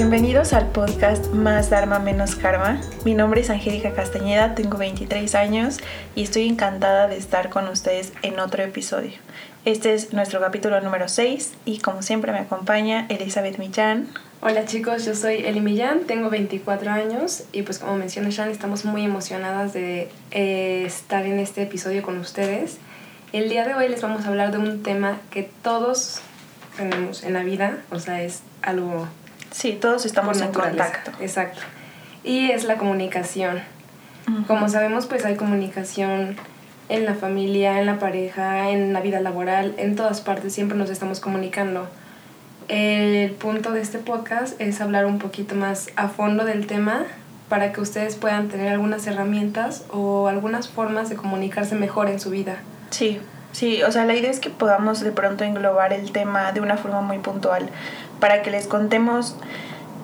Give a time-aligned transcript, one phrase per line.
[0.00, 2.80] Bienvenidos al podcast Más Dharma Menos Karma.
[3.04, 5.76] Mi nombre es Angélica Castañeda, tengo 23 años
[6.14, 9.12] y estoy encantada de estar con ustedes en otro episodio.
[9.66, 14.08] Este es nuestro capítulo número 6 y como siempre me acompaña Elizabeth Millán.
[14.40, 18.86] Hola chicos, yo soy Eli Millán, tengo 24 años y pues como menciona Shan, estamos
[18.86, 22.78] muy emocionadas de eh, estar en este episodio con ustedes.
[23.34, 26.22] El día de hoy les vamos a hablar de un tema que todos
[26.78, 29.06] tenemos en la vida, o sea, es algo...
[29.50, 31.10] Sí, todos estamos en contacto.
[31.20, 31.62] Exacto.
[32.24, 33.60] Y es la comunicación.
[34.46, 36.36] Como sabemos, pues hay comunicación
[36.88, 40.90] en la familia, en la pareja, en la vida laboral, en todas partes, siempre nos
[40.90, 41.88] estamos comunicando.
[42.68, 47.04] El punto de este podcast es hablar un poquito más a fondo del tema
[47.48, 52.30] para que ustedes puedan tener algunas herramientas o algunas formas de comunicarse mejor en su
[52.30, 52.58] vida.
[52.90, 56.60] Sí, sí, o sea, la idea es que podamos de pronto englobar el tema de
[56.60, 57.68] una forma muy puntual
[58.20, 59.36] para que les contemos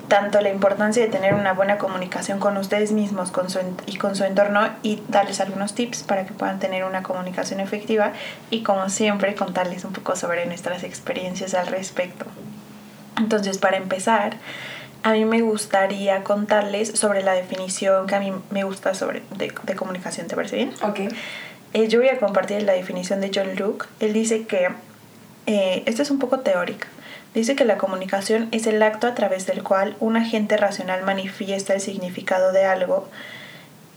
[0.09, 4.15] tanto la importancia de tener una buena comunicación con ustedes mismos con su, y con
[4.15, 8.13] su entorno y darles algunos tips para que puedan tener una comunicación efectiva
[8.51, 12.27] y como siempre contarles un poco sobre nuestras experiencias al respecto.
[13.19, 14.37] Entonces, para empezar,
[15.03, 19.77] a mí me gustaría contarles sobre la definición que a mí me gusta sobre de,
[19.77, 20.73] comunicación, ¿te parece bien?
[20.83, 21.01] Ok.
[21.73, 23.87] Eh, yo voy a compartir la definición de John Luke.
[24.01, 24.69] Él dice que,
[25.47, 26.89] eh, esto es un poco teórica,
[27.41, 31.75] dice que la comunicación es el acto a través del cual un agente racional manifiesta
[31.75, 33.09] el significado de algo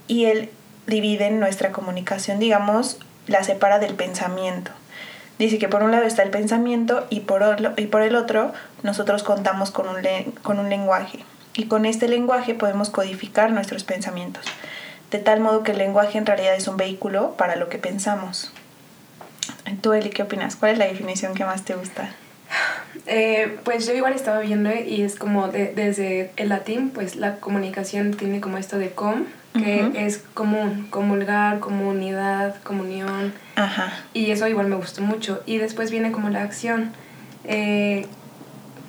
[0.08, 0.50] y él
[0.88, 4.72] divide nuestra comunicación, digamos, la separa del pensamiento.
[5.38, 7.42] Dice que por un lado está el pensamiento y por,
[8.04, 10.04] el otro nosotros contamos con un,
[10.42, 11.20] con un lenguaje.
[11.56, 14.46] Y con este lenguaje podemos codificar nuestros pensamientos
[15.12, 18.52] de tal modo que el lenguaje en realidad es un vehículo para lo que pensamos.
[19.82, 20.56] ¿Tú, Eli, qué opinas?
[20.56, 22.12] ¿Cuál es la definición que más te gusta?
[23.12, 28.14] Eh, pues yo igual estaba viendo y es como desde el latín, pues la comunicación
[28.14, 29.24] tiene como esto de com,
[29.54, 33.34] que es común, comulgar, comunidad, comunión.
[33.56, 33.92] Ajá.
[34.14, 35.42] Y eso igual me gustó mucho.
[35.46, 36.92] Y después viene como la acción.
[37.46, 38.06] Eh,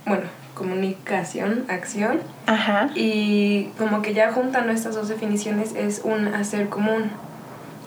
[0.07, 2.21] bueno, comunicación, acción.
[2.47, 2.91] Ajá.
[2.95, 7.11] Y como que ya juntando estas dos definiciones es un hacer común.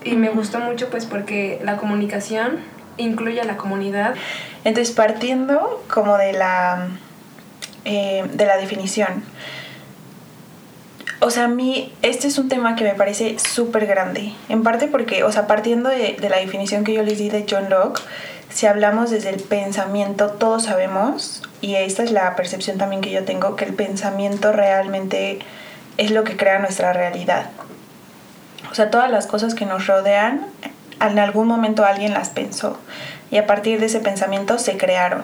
[0.04, 2.58] Y me gustó mucho pues porque la comunicación
[2.98, 4.16] incluye a la comunidad.
[4.64, 6.88] Entonces partiendo como de la,
[7.86, 9.24] eh, de la definición,
[11.20, 14.34] o sea, a mí este es un tema que me parece súper grande.
[14.50, 17.46] En parte porque, o sea, partiendo de, de, la definición que yo les di de
[17.50, 18.02] John Locke,
[18.50, 23.24] si hablamos desde el pensamiento, todos sabemos, y esta es la percepción también que yo
[23.24, 25.40] tengo, que el pensamiento realmente
[25.98, 27.50] es lo que crea nuestra realidad.
[28.70, 30.46] O sea, todas las cosas que nos rodean,
[31.02, 32.80] en algún momento alguien las pensó
[33.32, 35.24] y a partir de ese pensamiento se crearon.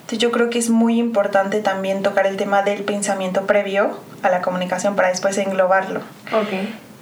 [0.00, 4.30] Entonces yo creo que es muy importante también tocar el tema del pensamiento previo a
[4.30, 6.00] la comunicación para después englobarlo.
[6.32, 6.48] Ok.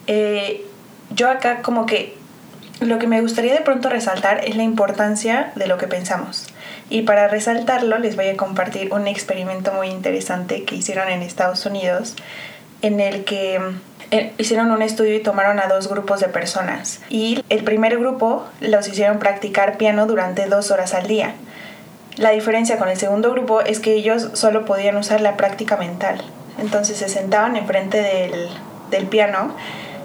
[0.09, 0.67] Eh,
[1.11, 2.17] yo acá como que
[2.81, 6.47] lo que me gustaría de pronto resaltar es la importancia de lo que pensamos.
[6.91, 11.65] Y para resaltarlo les voy a compartir un experimento muy interesante que hicieron en Estados
[11.65, 12.15] Unidos
[12.83, 13.61] en el que
[14.11, 17.01] eh, hicieron un estudio y tomaron a dos grupos de personas.
[17.09, 21.35] Y el primer grupo los hicieron practicar piano durante dos horas al día.
[22.17, 26.23] La diferencia con el segundo grupo es que ellos solo podían usar la práctica mental.
[26.59, 28.49] Entonces se sentaban enfrente del,
[28.91, 29.55] del piano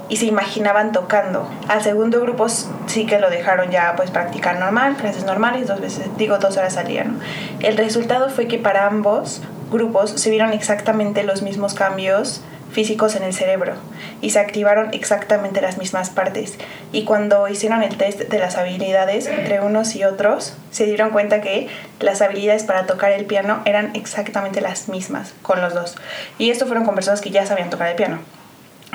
[0.10, 1.48] y se imaginaban tocando.
[1.70, 6.06] Al segundo grupo sí que lo dejaron ya pues practicar normal, clases normales, dos veces,
[6.18, 7.06] digo dos horas al día.
[7.06, 7.14] ¿no?
[7.62, 13.24] El resultado fue que para ambos grupos se vieron exactamente los mismos cambios físicos en
[13.24, 13.74] el cerebro
[14.22, 16.58] y se activaron exactamente las mismas partes.
[16.92, 21.42] Y cuando hicieron el test de las habilidades entre unos y otros, se dieron cuenta
[21.42, 21.68] que
[22.00, 25.96] las habilidades para tocar el piano eran exactamente las mismas con los dos.
[26.38, 28.20] Y esto fueron con personas que ya sabían tocar el piano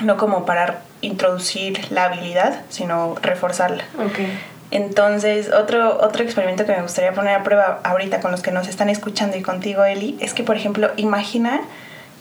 [0.03, 3.83] no como para introducir la habilidad, sino reforzarla.
[4.09, 4.39] Okay.
[4.69, 8.67] Entonces, otro, otro experimento que me gustaría poner a prueba ahorita con los que nos
[8.67, 11.61] están escuchando y contigo, Eli, es que, por ejemplo, imagina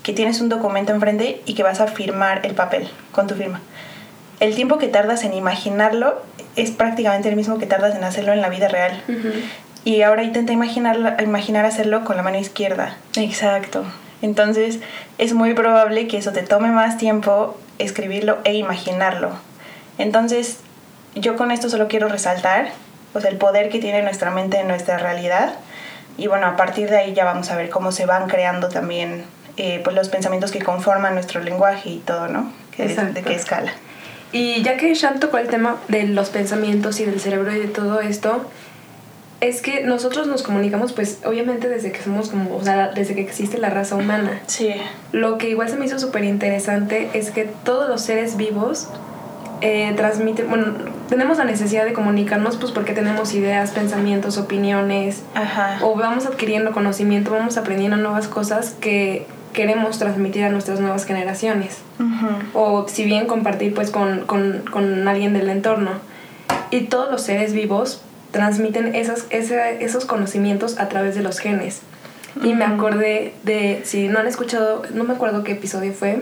[0.06, 3.60] que tienes un documento enfrente y que vas a firmar el papel con tu firma.
[4.38, 6.22] El tiempo que tardas en imaginarlo
[6.54, 9.02] es prácticamente el mismo que tardas en hacerlo en la vida real.
[9.82, 12.96] Y ahora intenta imaginar, imaginar hacerlo con la mano izquierda.
[13.16, 13.84] Exacto.
[14.22, 14.78] Entonces,
[15.18, 19.32] es muy probable que eso te tome más tiempo escribirlo e imaginarlo.
[19.98, 20.58] Entonces,
[21.16, 22.68] yo con esto solo quiero resaltar
[23.12, 25.54] pues, el poder que tiene nuestra mente en nuestra realidad.
[26.16, 29.24] Y bueno, a partir de ahí ya vamos a ver cómo se van creando también
[29.56, 32.52] eh, pues, los pensamientos que conforman nuestro lenguaje y todo, ¿no?
[32.76, 33.72] de qué escala.
[34.32, 37.68] Y ya que Shan tocó el tema de los pensamientos y del cerebro y de
[37.68, 38.44] todo esto,
[39.38, 43.20] Es que nosotros nos comunicamos, pues, obviamente desde que somos como, o sea, desde que
[43.20, 44.40] existe la raza humana.
[44.46, 44.74] Sí.
[45.12, 48.88] Lo que igual se me hizo súper interesante es que todos los seres vivos
[49.60, 50.72] eh, transmiten, bueno,
[51.10, 55.80] tenemos la necesidad de comunicarnos, pues, porque tenemos ideas, pensamientos, opiniones, Ajá.
[55.82, 59.26] o vamos adquiriendo conocimiento, vamos aprendiendo nuevas cosas que
[59.56, 61.78] queremos transmitir a nuestras nuevas generaciones.
[61.98, 62.28] Ujú.
[62.54, 65.90] O si bien compartir, pues, con, con, con alguien del entorno.
[66.70, 71.80] Y todos los seres vivos transmiten esas, ese- esos conocimientos a través de los genes.
[72.44, 76.18] Y me acordé de, si no han escuchado, no me acuerdo qué episodio fue,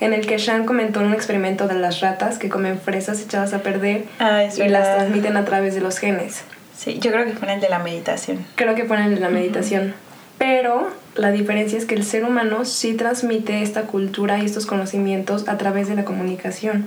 [0.00, 3.60] en el que Sean comentó un experimento de las ratas que comen fresas echadas a
[3.62, 6.42] perder Ah, y las transmiten a través de los genes.
[6.76, 8.44] Sí, yo creo que fue en el de la meditación.
[8.56, 9.94] Creo que ponen en la meditación.
[10.38, 15.48] Pero la diferencia es que el ser humano sí transmite esta cultura y estos conocimientos
[15.48, 16.86] a través de la comunicación.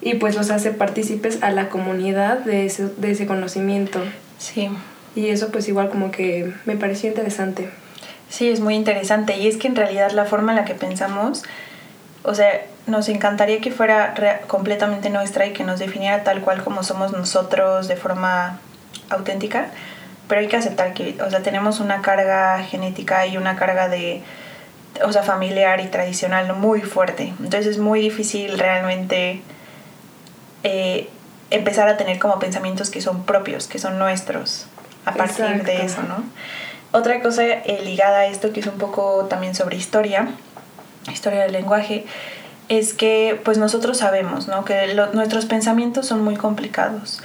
[0.00, 4.00] y pues los hace partícipes a la comunidad de ese, de ese conocimiento.
[4.38, 4.68] Sí.
[5.14, 7.68] Y eso pues igual como que me pareció interesante.
[8.28, 9.36] Sí, es muy interesante.
[9.38, 11.44] Y es que en realidad la forma en la que pensamos,
[12.22, 14.14] o sea, nos encantaría que fuera
[14.46, 18.60] completamente nuestra y que nos definiera tal cual como somos nosotros de forma
[19.10, 19.70] auténtica.
[20.28, 24.22] Pero hay que aceptar que, o sea, tenemos una carga genética y una carga de,
[25.04, 27.32] o sea, familiar y tradicional muy fuerte.
[27.40, 29.40] Entonces es muy difícil realmente
[30.64, 31.08] eh,
[31.50, 34.66] empezar a tener como pensamientos que son propios, que son nuestros,
[35.06, 35.86] a partir de Exacto.
[35.86, 36.22] eso, ¿no?
[36.92, 40.28] Otra cosa eh, ligada a esto, que es un poco también sobre historia,
[41.12, 42.04] historia del lenguaje,
[42.68, 44.64] es que pues nosotros sabemos, ¿no?
[44.64, 47.20] Que lo- nuestros pensamientos son muy complicados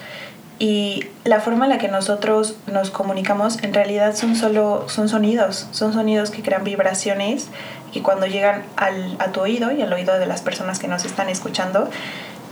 [0.60, 5.68] y la forma en la que nosotros nos comunicamos en realidad son solo son sonidos,
[5.72, 7.48] son sonidos que crean vibraciones
[7.92, 11.06] que cuando llegan al, a tu oído y al oído de las personas que nos
[11.06, 11.90] están escuchando,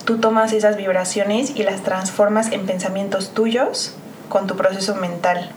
[0.05, 3.95] tú tomas esas vibraciones y las transformas en pensamientos tuyos
[4.29, 5.51] con tu proceso mental.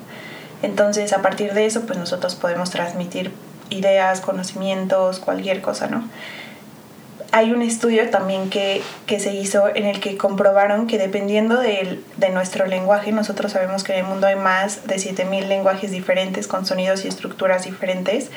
[0.62, 3.32] Entonces, a partir de eso, pues nosotros podemos transmitir
[3.68, 6.04] ideas, conocimientos, cualquier cosa, ¿no?
[7.36, 12.04] Hay un estudio también que, que se hizo en el que comprobaron que dependiendo del-
[12.16, 16.46] de, nuestro lenguaje, nosotros sabemos que en el mundo hay más de 7000 lenguajes diferentes
[16.46, 18.30] con sonidos y estructuras diferentes.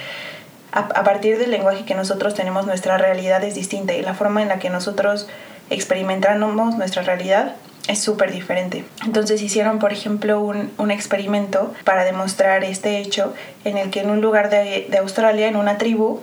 [0.72, 4.42] A, a partir del lenguaje que nosotros tenemos, nuestra realidad es distinta y la forma
[4.42, 5.28] en la que nosotros
[5.70, 7.54] experimentamos nuestra realidad
[7.88, 8.84] es súper diferente.
[9.06, 14.10] Entonces hicieron, por ejemplo, un, un experimento para demostrar este hecho en el que en
[14.10, 16.20] un lugar de, de Australia, en una tribu,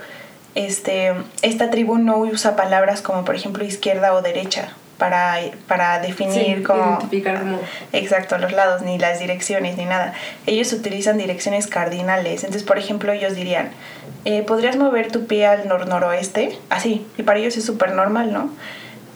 [0.55, 1.13] este,
[1.43, 5.37] esta tribu no usa palabras como por ejemplo izquierda o derecha para,
[5.67, 6.83] para definir Sí, como...
[6.85, 7.59] identificar como-
[7.93, 10.15] Exacto, los lados, ni las direcciones, ni nada.
[10.47, 12.45] Ellos utilizan direcciones cardinales.
[12.45, 13.71] Entonces, por ejemplo, ellos dirían,
[14.25, 16.57] eh, ¿podrías mover tu pie al nor-noroeste?
[16.71, 17.05] Así.
[17.19, 18.51] Y para ellos es súper normal, ¿no?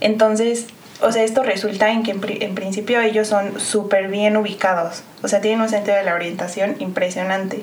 [0.00, 0.67] Entonces,
[1.00, 5.02] o sea, esto resulta en que en, pri- en principio ellos son súper bien ubicados.
[5.23, 7.62] O sea, tienen un sentido de la orientación impresionante.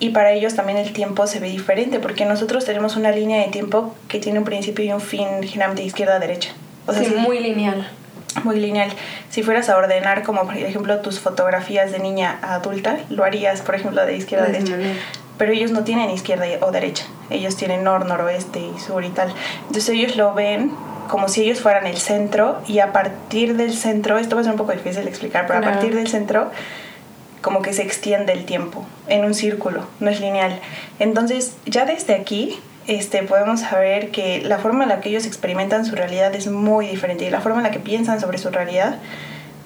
[0.00, 3.48] Y para ellos también el tiempo se ve diferente, porque nosotros tenemos una línea de
[3.50, 6.50] tiempo que tiene un principio y un fin generalmente izquierda a derecha.
[6.86, 7.88] O sea, sí, sí, muy lineal.
[8.44, 8.90] muy lineal.
[9.30, 13.60] Si fueras a ordenar como por ejemplo tus fotografías de niña a adulta, lo harías
[13.62, 14.76] por ejemplo de izquierda a esa derecha.
[14.76, 14.94] manera.
[15.36, 19.32] Pero ellos no tienen izquierda o derecha, ellos tienen nor, noroeste y sur y tal.
[19.62, 20.72] Entonces ellos lo ven
[21.08, 24.52] como si ellos fueran el centro y a partir del centro, esto va a ser
[24.52, 25.74] un poco difícil de explicar, pero a Claro.
[25.76, 26.50] partir del centro
[27.42, 30.60] como que se extiende el tiempo en un círculo, no es lineal.
[30.98, 35.84] Entonces ya desde aquí este, podemos saber que la forma en la que ellos experimentan
[35.84, 38.96] su realidad es muy diferente y la forma en la que piensan sobre su realidad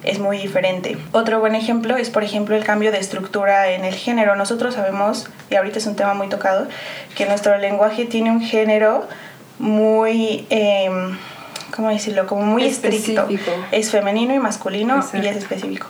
[0.03, 0.99] es muy diferente.
[1.13, 4.35] Otro buen ejemplo es, por ejemplo, el cambio de estructura en el género.
[4.35, 6.67] Nosotros sabemos, y ahorita es un tema muy tocado,
[7.15, 9.07] que nuestro lenguaje tiene un género
[9.59, 11.17] muy, em,
[11.75, 12.27] ¿cómo decirlo?
[12.27, 13.29] Como muy estricto.
[13.71, 15.87] Es femenino y masculino y es específico.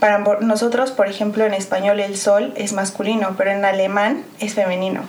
[0.00, 5.02] Para nosotros, por ejemplo, en español el sol es masculino, pero en alemán es femenino.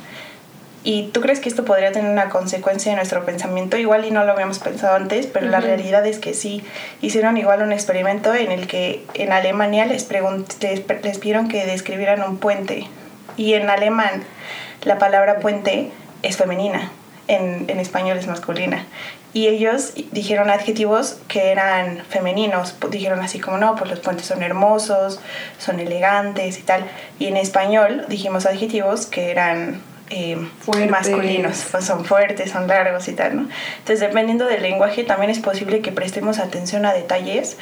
[0.84, 3.76] ¿Y tú crees que esto podría tener una consecuencia en nuestro pensamiento?
[3.76, 6.64] Igual y no lo habíamos pensado antes, pero la realidad es que sí.
[7.02, 11.66] Hicieron igual un experimento en el que en Alemania les, pregunt- les, les pidieron que
[11.66, 12.88] describieran un puente.
[13.36, 14.24] Y en alemán
[14.84, 15.92] la palabra puente
[16.24, 16.90] es femenina,
[17.28, 18.86] en, en español es masculina.
[19.34, 22.74] Y ellos dijeron adjetivos que eran femeninos.
[22.80, 25.20] Pu- Dijeron así como, no, pues los puentes son hermosos,
[25.60, 26.86] son elegantes y tal.
[27.20, 30.38] Y en español dijimos adjetivos que eran eh,
[30.90, 33.42] masculinos, pues son fuertes, son largos y tal, ¿no?
[33.80, 37.58] Entonces, dependiendo del lenguaje, también es posible que prestemos atención a detalles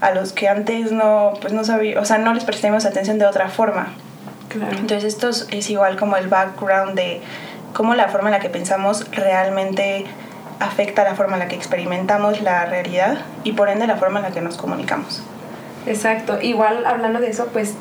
[0.00, 3.26] a los que antes no, pues no sabía, o sea, no les prestemos atención de
[3.26, 3.88] otra forma.
[4.48, 4.78] Claro.
[4.78, 7.20] Entonces esto es- es igual como el background de
[7.72, 10.06] cómo la forma en la que pensamos realmente
[10.60, 14.24] afecta la forma en la que experimentamos la realidad y por ende la forma en
[14.26, 15.22] la que nos comunicamos.
[15.86, 16.40] Exacto.
[16.40, 17.74] Igual hablando de eso, pues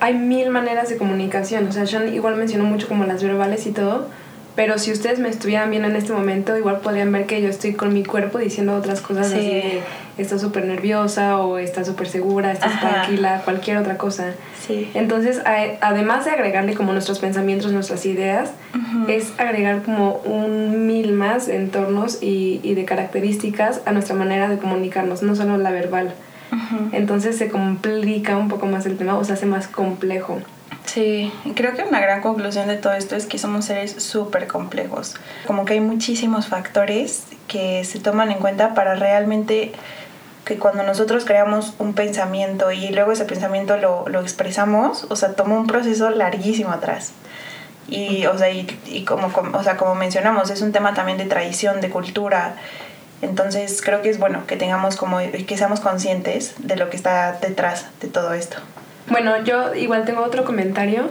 [0.00, 1.68] hay mil maneras de comunicación.
[1.68, 4.08] O sea, Sean igual mencionó mucho como las verbales y todo,
[4.54, 7.74] pero si ustedes me estuvieran viendo en este momento, igual podrían ver que yo estoy
[7.74, 9.82] con mi cuerpo diciendo otras cosas así de
[10.18, 14.34] está súper nerviosa o está súper segura, está tranquila, cualquier otra cosa.
[14.66, 14.90] Sí.
[14.94, 15.42] Entonces,
[15.80, 18.50] además de agregarle como nuestros pensamientos, nuestras ideas,
[19.08, 24.58] es agregar como un mil más entornos y, y, de características a nuestra manera de
[24.58, 26.14] comunicarnos, no solo la verbal.
[26.92, 30.40] Entonces se complica un poco más el tema o se hace más complejo.
[30.84, 35.16] Sí, creo que una gran conclusión de todo esto es que somos seres súper complejos.
[35.46, 39.72] Como que hay muchísimos factores que se toman en cuenta para realmente
[40.46, 45.32] que cuando nosotros creamos un pensamiento y luego ese pensamiento lo, lo expresamos, o sea,
[45.32, 47.12] toma un proceso larguísimo atrás.
[47.88, 51.18] Y, o sea, y, y como, como, o sea, como mencionamos, es un tema también
[51.18, 52.54] de tradición, de cultura.
[53.22, 57.32] Entonces creo que es bueno que tengamos como, que seamos conscientes de lo que está
[57.40, 58.58] detrás de todo esto.
[59.08, 61.10] Bueno, yo igual tengo otro comentario.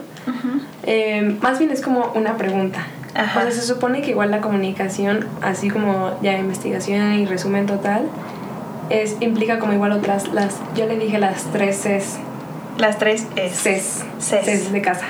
[0.83, 2.87] Eh, más bien es como una pregunta.
[3.15, 8.03] O sea, se supone que igual la comunicación, así como ya investigación y resumen total,
[8.89, 12.19] es, implica como igual otras, las, yo le dije las tres Cs.
[12.77, 13.53] Las tres es.
[13.53, 14.03] Cs.
[14.19, 14.71] Cs.
[14.71, 15.05] de casa.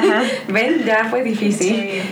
[0.48, 0.84] ¿Ven?
[0.86, 2.02] Ya fue difícil.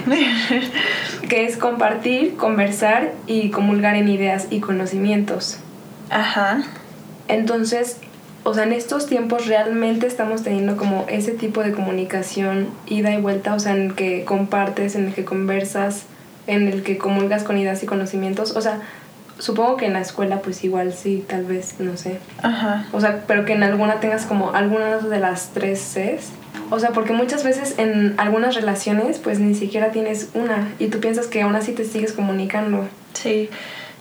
[1.28, 5.58] que es compartir, conversar y comulgar en ideas y conocimientos.
[6.10, 6.62] Ajá.
[7.26, 7.98] Entonces,
[8.44, 13.20] o sea, en estos tiempos realmente estamos teniendo como ese tipo de comunicación ida y
[13.20, 16.04] vuelta, o sea, en el que compartes, en el que conversas,
[16.46, 18.80] en el que comulgas con ideas y conocimientos, o sea,
[19.38, 22.18] supongo que en la escuela pues igual sí, tal vez, no sé.
[22.42, 22.86] Ajá.
[22.92, 26.30] O sea, pero que en alguna tengas como algunas de las tres Cs.
[26.70, 31.00] O sea, porque muchas veces en algunas relaciones pues ni siquiera tienes una y tú
[31.00, 32.86] piensas que aún así te sigues comunicando.
[33.14, 33.48] Sí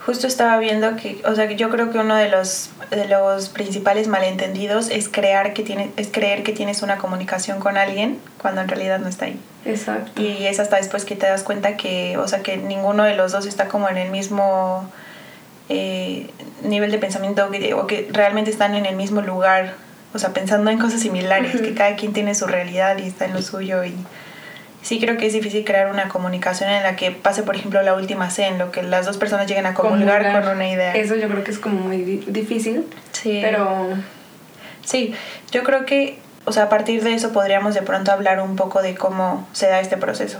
[0.07, 4.07] justo estaba viendo que, o sea, yo creo que uno de los, de los principales
[4.07, 8.69] malentendidos es, crear que tiene, es creer que tienes una comunicación con alguien cuando en
[8.69, 9.37] realidad no está ahí.
[9.65, 10.21] Exacto.
[10.21, 13.33] Y es hasta después que te das cuenta que, o sea, que ninguno de los
[13.33, 14.89] dos está como en el mismo
[15.69, 16.29] eh,
[16.63, 19.75] nivel de pensamiento o que realmente están en el mismo lugar,
[20.13, 23.33] o sea, pensando en cosas similares, que cada quien tiene su realidad y está en
[23.33, 23.93] lo suyo y
[24.81, 27.93] sí creo que es difícil crear una comunicación en la que pase, por ejemplo, la
[27.93, 30.93] última C, en lo que las dos personas lleguen a comulgar con una idea.
[30.93, 31.97] Eso yo creo que es como muy
[32.27, 32.85] difícil.
[33.11, 33.39] Sí.
[33.41, 33.89] Pero...
[34.85, 35.13] Sí,
[35.51, 38.81] yo creo que, o sea, a partir de eso podríamos de pronto hablar un poco
[38.81, 40.37] de cómo se da este proceso,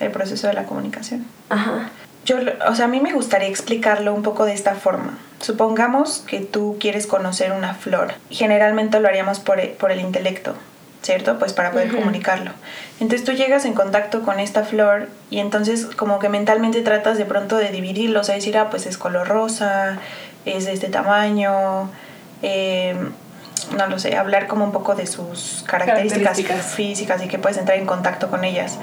[0.00, 1.26] el proceso de la comunicación.
[1.50, 1.90] Ajá.
[2.26, 2.36] Yo,
[2.68, 5.16] o sea, a mí me gustaría explicarlo un poco de esta forma.
[5.40, 8.12] Supongamos que tú quieres conocer una flor.
[8.30, 10.54] Generalmente lo haríamos por, por el intelecto.
[11.06, 11.38] ¿cierto?
[11.38, 12.50] Pues para poder comunicarlo.
[12.98, 17.24] Entonces tú llegas en contacto con esta flor y entonces como que mentalmente tratas de
[17.24, 19.98] pronto de dividirlo, o sea, decir, ah, pues es color rosa,
[20.44, 21.90] es de este tamaño,
[22.42, 23.12] em,
[23.76, 27.78] no lo sé, hablar como un poco de sus características, físicas y que puedes entrar
[27.78, 28.78] en contacto con ellas.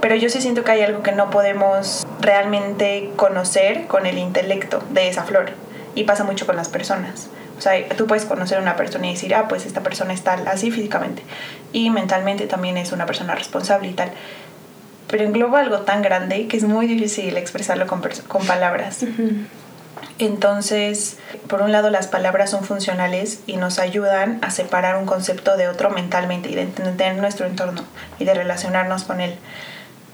[0.00, 4.82] Pero yo sí siento que hay algo que no podemos realmente conocer con el intelecto
[4.90, 5.52] de esa flor
[5.94, 7.28] y pasa mucho con las personas.
[7.58, 10.32] O sea, tú puedes conocer a una persona y decir, ah, pues esta persona está
[10.46, 11.22] así físicamente
[11.72, 14.10] y mentalmente también es una persona responsable y tal.
[15.08, 19.04] Pero engloba algo tan grande que es muy difícil expresarlo con, con palabras.
[20.18, 25.56] Entonces, por un lado, las palabras son funcionales y nos ayudan a separar un concepto
[25.56, 27.82] de otro mentalmente y de entender nuestro entorno
[28.18, 29.34] y de relacionarnos con él.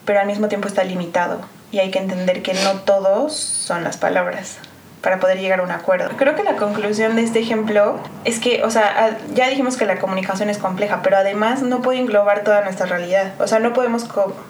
[0.07, 3.99] Pero al mismo tiempo está limitado y hay que entender que no todos son las
[3.99, 4.59] palabras
[5.03, 6.11] para poder llegar a un acuerdo.
[6.17, 9.99] Creo que la conclusión de este ejemplo es que, o sea, ya dijimos que la
[9.99, 13.33] comunicación es compleja, pero además no puede englobar toda nuestra realidad.
[13.39, 14.05] O sea, no podemos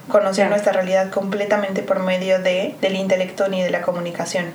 [0.08, 4.46] conocer nuestra realidad completamente por medio de, del intelecto ni de la comunicación.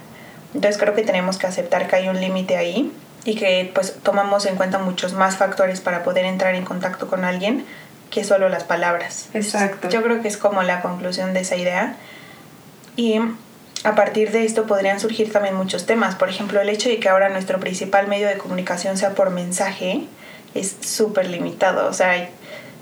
[0.55, 2.91] Entonces creo que tenemos que aceptar que hay un límite ahí
[3.23, 7.23] y que pues tomamos en cuenta muchos más factores para poder entrar en contacto con
[7.23, 7.65] alguien
[8.11, 9.29] que solo las palabras.
[9.33, 9.89] Exacto.
[9.89, 11.95] Yo creo que es como la conclusión de esa idea.
[12.95, 13.19] Y
[13.83, 16.15] a partir de esto podrían surgir también muchos temas.
[16.15, 20.03] Por ejemplo, el hecho de que ahora nuestro principal medio de comunicación sea por mensaje
[20.53, 21.89] es súper limitado.
[21.89, 22.29] O sea,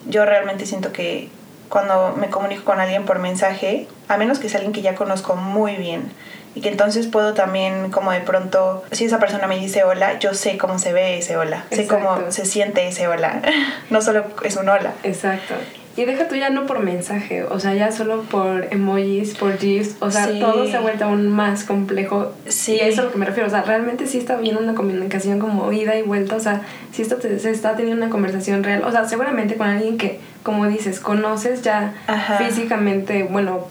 [0.07, 1.29] yo realmente siento que
[1.69, 5.35] cuando me comunico con alguien por mensaje, a menos que sea alguien que ya conozco
[5.35, 6.11] muy bien,
[6.55, 10.33] y que entonces puedo también como de pronto, si esa persona me dice hola, yo
[10.33, 13.41] sé cómo se ve ese hola, sé cómo se siente ese hola,
[13.89, 14.93] no solo es un hola.
[15.03, 15.55] Exacto.
[15.99, 19.97] Y deja tú ya no por mensaje, o sea, ya solo por emojis, por GIFs,
[19.99, 22.31] o sea, todo se ha vuelto aún más complejo.
[22.47, 22.75] Sí.
[22.75, 24.75] Y eso es a lo que me refiero, o sea, realmente sí está viendo una
[24.75, 26.61] comunicación como ida y vuelta, o sea,
[26.93, 30.67] si esto se está teniendo una conversación real, o sea, seguramente con alguien que, como
[30.67, 31.93] dices, conoces ya
[32.37, 33.67] físicamente, bueno,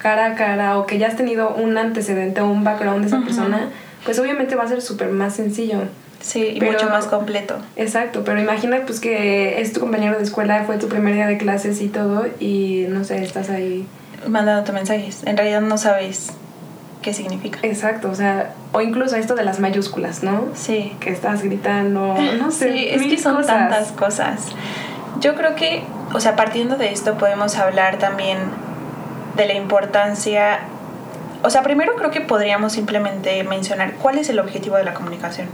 [0.00, 3.20] cara a cara, o que ya has tenido un antecedente o un background de esa
[3.20, 3.70] persona,
[4.04, 5.80] pues obviamente va a ser súper más sencillo.
[6.20, 7.56] Sí, y Pero- mucho más completo.
[7.76, 11.38] Exacto, pero imagina pues que es tu compañero de escuela, fue tu primer día de
[11.38, 13.86] clases y todo y no sé, estás ahí.
[14.26, 15.22] Mandándote mensajes.
[15.24, 16.30] En realidad no sabes
[17.02, 17.60] qué significa.
[17.62, 20.46] Exacto, o sea, o incluso esto de las mayúsculas, ¿no?
[20.54, 20.94] Sí.
[20.98, 23.46] Que estás gritando, no sé, Sí, es mil que son cosas.
[23.48, 24.46] tantas cosas.
[25.20, 28.38] Yo creo que, o sea, partiendo de esto podemos hablar también
[29.36, 30.60] de la importancia,
[31.42, 35.48] o sea, primero creo que podríamos simplemente mencionar cuál es el objetivo de la comunicación.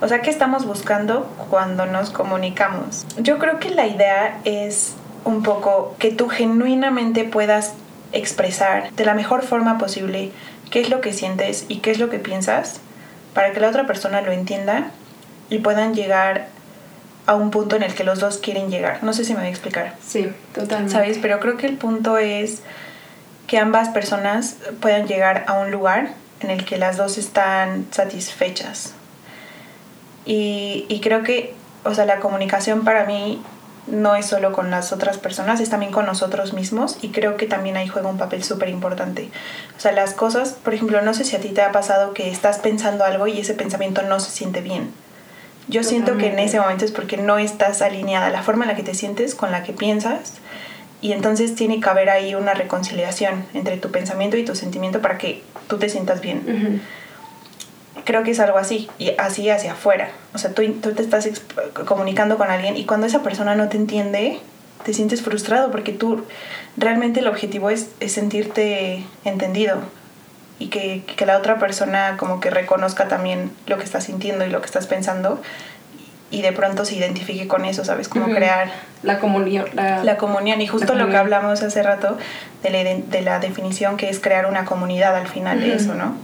[0.00, 3.06] O sea, ¿qué estamos buscando cuando nos comunicamos?
[3.18, 7.74] Yo creo que la idea es un poco que tú genuinamente puedas
[8.12, 10.32] expresar de la mejor forma posible
[10.70, 12.80] qué es lo que sientes y qué es lo que piensas
[13.32, 14.90] para que la otra persona lo entienda
[15.48, 16.48] y puedan llegar
[17.26, 19.02] a un punto en el que los dos quieren llegar.
[19.02, 19.94] No sé si me voy a explicar.
[20.04, 20.92] Sí, totalmente.
[20.92, 21.18] ¿Sabes?
[21.22, 22.62] Pero creo que el punto es
[23.52, 28.94] que ambas personas puedan llegar a un lugar en el que las dos están satisfechas.
[30.24, 31.54] Y, y creo que,
[31.84, 33.42] o sea, la comunicación para mí
[33.86, 37.44] no es solo con las otras personas, es también con nosotros mismos y creo que
[37.44, 39.28] también ahí juega un papel súper importante.
[39.76, 42.30] O sea, las cosas, por ejemplo, no sé si a ti te ha pasado que
[42.30, 44.94] estás pensando algo y ese pensamiento no se siente bien.
[45.68, 48.76] Yo siento que en ese momento es porque no estás alineada la forma en la
[48.76, 50.38] que te sientes con la que piensas
[51.02, 55.18] y entonces tiene que haber ahí una reconciliación entre tu pensamiento y tu sentimiento para
[55.18, 56.80] que tú te sientas bien
[58.04, 60.10] creo que es algo así, y así hacia afuera.
[60.34, 61.28] O sea, tú, tú te estás
[61.86, 64.40] comunicando con alguien y cuando esa persona no te entiende,
[64.84, 66.24] te sientes frustrado porque tú
[66.76, 69.78] realmente el objetivo es, es sentirte entendido
[70.58, 74.50] y que, que la otra persona como que reconozca también lo que estás sintiendo y
[74.50, 75.40] lo que estás pensando
[76.32, 78.08] y de pronto se identifique con eso, ¿sabes?
[78.08, 78.70] Como crear
[79.02, 79.66] La comunión.
[79.74, 82.16] La, la comunión y justo lo que hablamos hace rato
[82.62, 86.16] de la, de la definición que es crear una comunidad al final de eso, ¿no?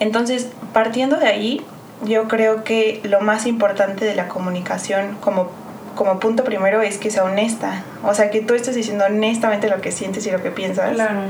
[0.00, 1.64] Entonces, partiendo de ahí,
[2.04, 5.50] yo creo que lo más importante de la comunicación como,
[5.94, 7.84] como punto primero es que sea honesta.
[8.02, 11.20] O sea, que tú estés diciendo honestamente lo que sientes y lo que piensas Claro.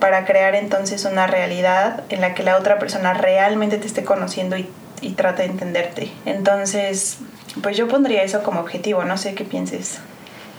[0.00, 4.56] para crear entonces una realidad en la que la otra persona realmente te esté conociendo
[4.56, 4.68] y,
[5.00, 6.10] y trate de entenderte.
[6.26, 7.18] Entonces,
[7.62, 9.98] pues yo pondría eso como objetivo, no sé qué pienses.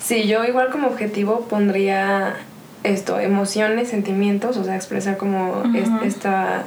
[0.01, 2.35] Sí, yo igual como objetivo pondría
[2.83, 6.63] esto, emociones, sentimientos, o sea, expresar como es- esta,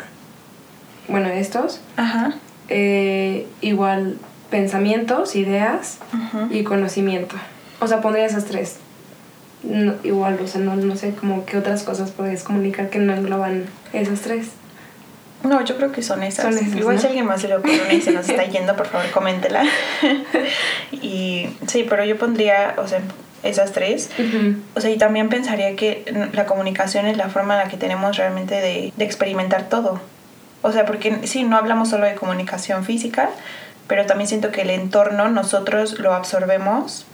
[1.08, 2.35] bueno, estos, Ajá.
[2.68, 4.18] eh, igual
[4.50, 5.98] pensamientos, ideas
[6.50, 7.37] y conocimiento.
[7.80, 8.76] O sea, pondría esas tres.
[9.62, 13.14] No, igual, o sea, no, no sé como qué otras cosas podrías comunicar que no
[13.14, 14.48] engloban esas tres.
[15.44, 16.55] No, yo creo que son esas.
[16.55, 17.00] Son esas, Igual ¿no?
[17.00, 19.64] si alguien más se le ocurre una y se nos está yendo, por favor, coméntela.
[20.92, 23.00] y sí, pero yo pondría, o sea,
[23.42, 24.11] esas tres.
[24.74, 28.16] O sea, y también pensaría que la comunicación es la forma en la que tenemos
[28.16, 30.00] realmente de, de experimentar todo.
[30.62, 33.31] O sea, porque sí, no hablamos solo de comunicación física,
[33.88, 37.05] pero también siento que el entorno nosotros lo absorbemos.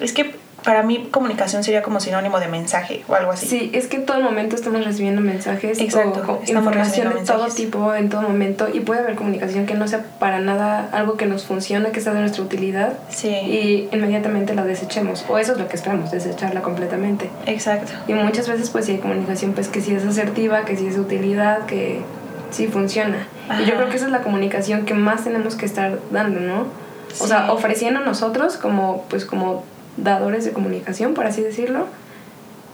[0.00, 3.46] Es que para mí comunicación sería como sinónimo de mensaje o algo así.
[3.46, 7.94] Sí, es que en todo momento estamos recibiendo mensajes Exacto, o información de todo tipo
[7.94, 11.44] en todo momento y puede haber comunicación que no sea para nada algo que nos
[11.44, 15.68] funcione, que sea de nuestra utilidad Sí, y inmediatamente la desechemos o eso es lo
[15.68, 17.30] que esperamos, desecharla completamente.
[17.46, 17.92] exacto.
[18.08, 20.94] Y muchas veces pues sí hay comunicación pues que sí es asertiva, que sí es
[20.94, 22.02] de utilidad, que
[22.50, 23.26] sí funciona.
[23.48, 23.62] Y Ajá.
[23.62, 26.60] yo creo que esa es la comunicación que más tenemos que estar dando, ¿no?
[26.62, 26.66] O
[27.14, 27.26] Sí.
[27.28, 29.64] sea, ofreciendo nosotros como pues como
[30.02, 31.86] dadores de comunicación, por así decirlo,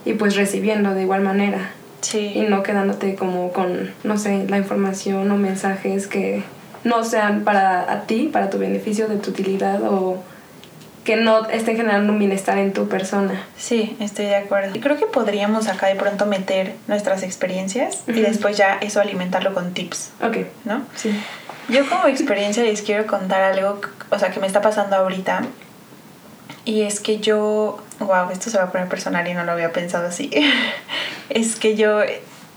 [0.05, 1.71] y pues recibiendo de igual manera
[2.03, 2.33] Sí.
[2.35, 6.43] y no quedándote como con, no sé, la información o mensajes que
[6.85, 10.23] no sean para a ti, para tu beneficio, de tu utilidad o
[11.03, 13.43] que no estén generando un bienestar en tu persona.
[13.57, 14.77] Sí, estoy de acuerdo.
[14.77, 19.55] Y creo que podríamos acá de pronto meter nuestras experiencias y después ya eso alimentarlo
[19.55, 20.83] con tips, Ok, ¿no?
[20.97, 21.11] sí.
[21.69, 25.43] Yo como experiencia les quiero contar algo, o sea, que me está pasando ahorita.
[26.67, 29.73] Y es que yo, wow, esto se va a poner personal y no lo había
[29.73, 30.31] pensado así.
[31.31, 32.01] es que yo,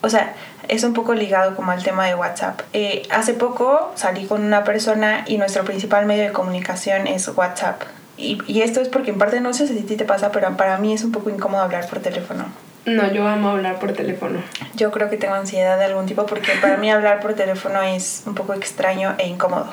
[0.02, 0.34] o sea,
[0.68, 2.62] es un poco ligado como al tema de WhatsApp.
[2.74, 7.84] Eh, hace poco salí con una persona y nuestro principal medio de comunicación es WhatsApp.
[8.18, 10.58] Y, y esto es porque en parte no sé si a ti te pasa, pero
[10.58, 12.46] para mí es un poco incómodo hablar por teléfono.
[12.86, 14.40] No, yo amo hablar por teléfono.
[14.74, 18.24] Yo creo que tengo ansiedad de algún tipo porque para mí hablar por teléfono es
[18.26, 19.70] un poco extraño e incómodo.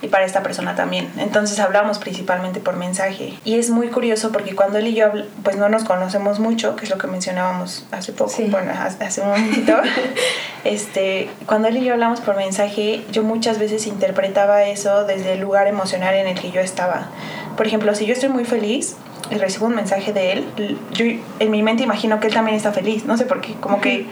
[0.00, 1.10] Y para esta persona también.
[1.18, 3.34] Entonces hablamos principalmente por mensaje.
[3.44, 6.76] Y es muy curioso porque cuando él y yo habl- pues no nos conocemos mucho,
[6.76, 8.44] que es lo que mencionábamos hace poco, Sí.
[8.48, 9.74] bueno, hace un momentito.
[10.64, 15.40] este, cuando él y yo hablamos por mensaje, yo muchas veces interpretaba eso desde el
[15.40, 17.08] lugar emocional en el que yo estaba.
[17.56, 18.96] Por ejemplo, si yo estoy muy feliz
[19.30, 21.04] y recibo un mensaje de él, yo
[21.40, 23.04] en mi mente imagino que él también está feliz.
[23.04, 24.06] No sé por qué, como que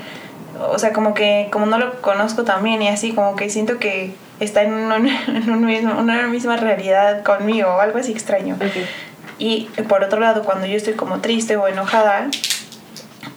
[0.70, 4.14] o sea, como que como no lo conozco también y así, como que siento que
[4.40, 8.57] está en, un mismo, una misma realidad conmigo o algo así extraño.
[9.38, 12.29] Y por otro lado, cuando yo estoy como triste o enojada,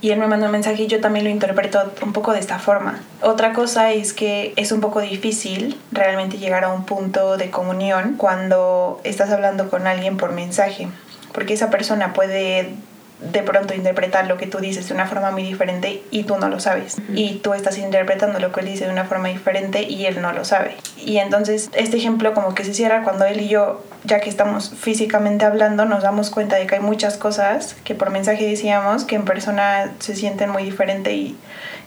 [0.02, 3.00] y él me manda un mensaje yo también lo interpreto un poco de esta forma.
[3.22, 8.16] Otra cosa es que es un poco difícil realmente llegar a un punto de comunión
[8.18, 10.88] cuando estás hablando con alguien por mensaje,
[11.34, 12.76] porque esa persona puede
[13.21, 16.47] de pronto interpretar lo que tú dices de una forma muy diferente y tú no
[16.47, 16.97] lo sabes.
[17.13, 20.32] Y tú estás interpretando lo que él dice de una forma diferente y él no
[20.32, 20.75] lo sabe.
[20.97, 24.69] Y entonces este ejemplo como que se cierra cuando él y yo, ya que estamos
[24.69, 29.15] físicamente hablando, nos damos cuenta de que hay muchas cosas que por mensaje decíamos que
[29.15, 31.38] en persona se sienten muy diferente y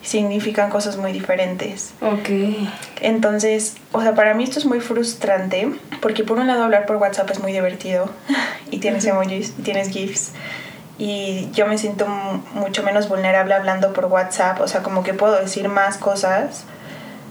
[0.03, 1.95] significan cosas muy diferentes.
[2.03, 2.29] Ok.
[3.01, 6.97] Entonces, o sea, para mí esto es muy frustrante porque por un lado hablar por
[6.97, 8.11] WhatsApp es muy divertido
[8.71, 10.33] y tienes emojis y tienes GIFs
[11.05, 12.07] y yo me siento
[12.55, 16.63] mucho menos vulnerable hablando por WhatsApp, o sea, como que puedo decir más cosas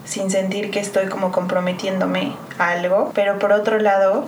[0.04, 4.28] sin sentir que estoy como comprometiéndome a algo, pero por otro lado,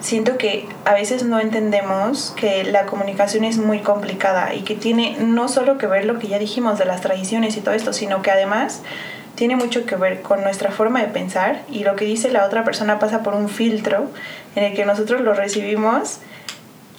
[0.00, 5.18] siento que a veces no entendemos que la comunicación es muy complicada y que tiene
[5.20, 8.22] no solo que ver lo que ya dijimos de las tradiciones y todo esto, sino
[8.22, 8.80] que además
[9.34, 12.64] tiene mucho que ver con nuestra forma de pensar y lo que dice la otra
[12.64, 14.06] persona pasa por un filtro
[14.56, 16.20] en el que nosotros lo recibimos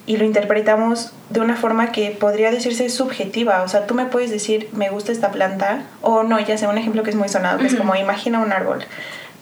[0.10, 3.62] y lo interpretamos de una forma que podría decirse subjetiva.
[3.62, 6.80] O sea, tú me puedes decir, me gusta esta planta, o no, ya sé, un
[6.80, 8.84] ejemplo que es muy sonado, que es como imagina un árbol.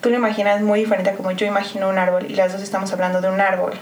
[0.02, 2.92] Tú lo imaginas muy diferente a como yo imagino un árbol, y las dos estamos
[2.92, 3.76] hablando de un árbol.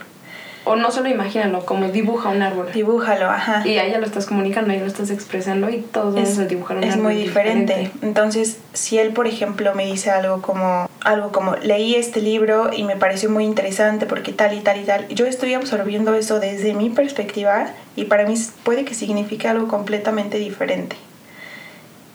[0.65, 2.69] O no solo imagínalo, como dibuja un árbol.
[2.73, 3.65] Dibújalo, ajá.
[3.67, 6.77] Y ahí ya lo estás comunicando, ahí lo estás expresando y todos vamos a dibujar
[6.77, 7.11] un es árbol.
[7.11, 7.91] Es muy diferente.
[8.01, 12.83] Entonces, si él, por ejemplo, me dice algo como, algo como, leí este libro y
[12.83, 16.73] me pareció muy interesante porque tal y tal y tal, yo estoy absorbiendo eso desde
[16.73, 20.95] mi perspectiva y para mí puede que signifique algo completamente diferente.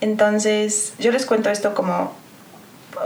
[0.00, 2.12] Entonces, yo les cuento esto como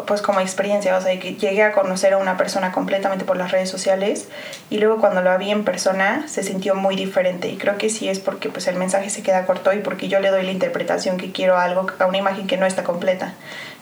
[0.07, 3.53] pues como experiencia, o sea, que llegué a conocer a una persona completamente por las
[3.53, 4.29] redes sociales
[4.71, 8.09] y luego cuando lo vi en persona se sintió muy diferente y creo que sí
[8.09, 11.17] es porque pues el mensaje se queda corto y porque yo le doy la interpretación
[11.17, 13.35] que quiero a algo, a una imagen que no está completa.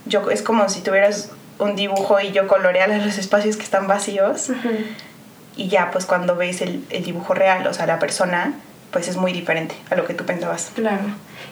[0.07, 4.51] Yo, es como si tuvieras un dibujo y yo coloreara los espacios que están vacíos
[5.57, 8.55] y ya pues cuando ves el, el dibujo real, o sea, la persona,
[8.93, 10.71] pues es muy diferente a lo que tú pensabas.
[10.75, 11.05] Claro.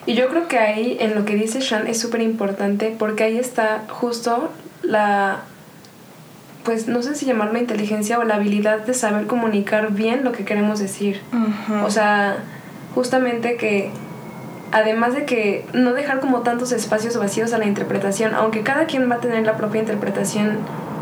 [0.07, 3.39] Y yo creo que ahí, en lo que dice Shan, es súper importante porque ahí
[3.39, 4.51] está justo
[4.83, 5.41] la,
[6.65, 10.45] pues no sé si llamarlo inteligencia o la habilidad de saber comunicar bien lo que
[10.45, 11.21] queremos decir.
[11.85, 12.37] O sea,
[12.95, 13.91] justamente que
[14.73, 19.11] además de que no dejar como tantos espacios vacíos a la interpretación, aunque cada quien
[19.11, 20.59] va a tener la propia interpretación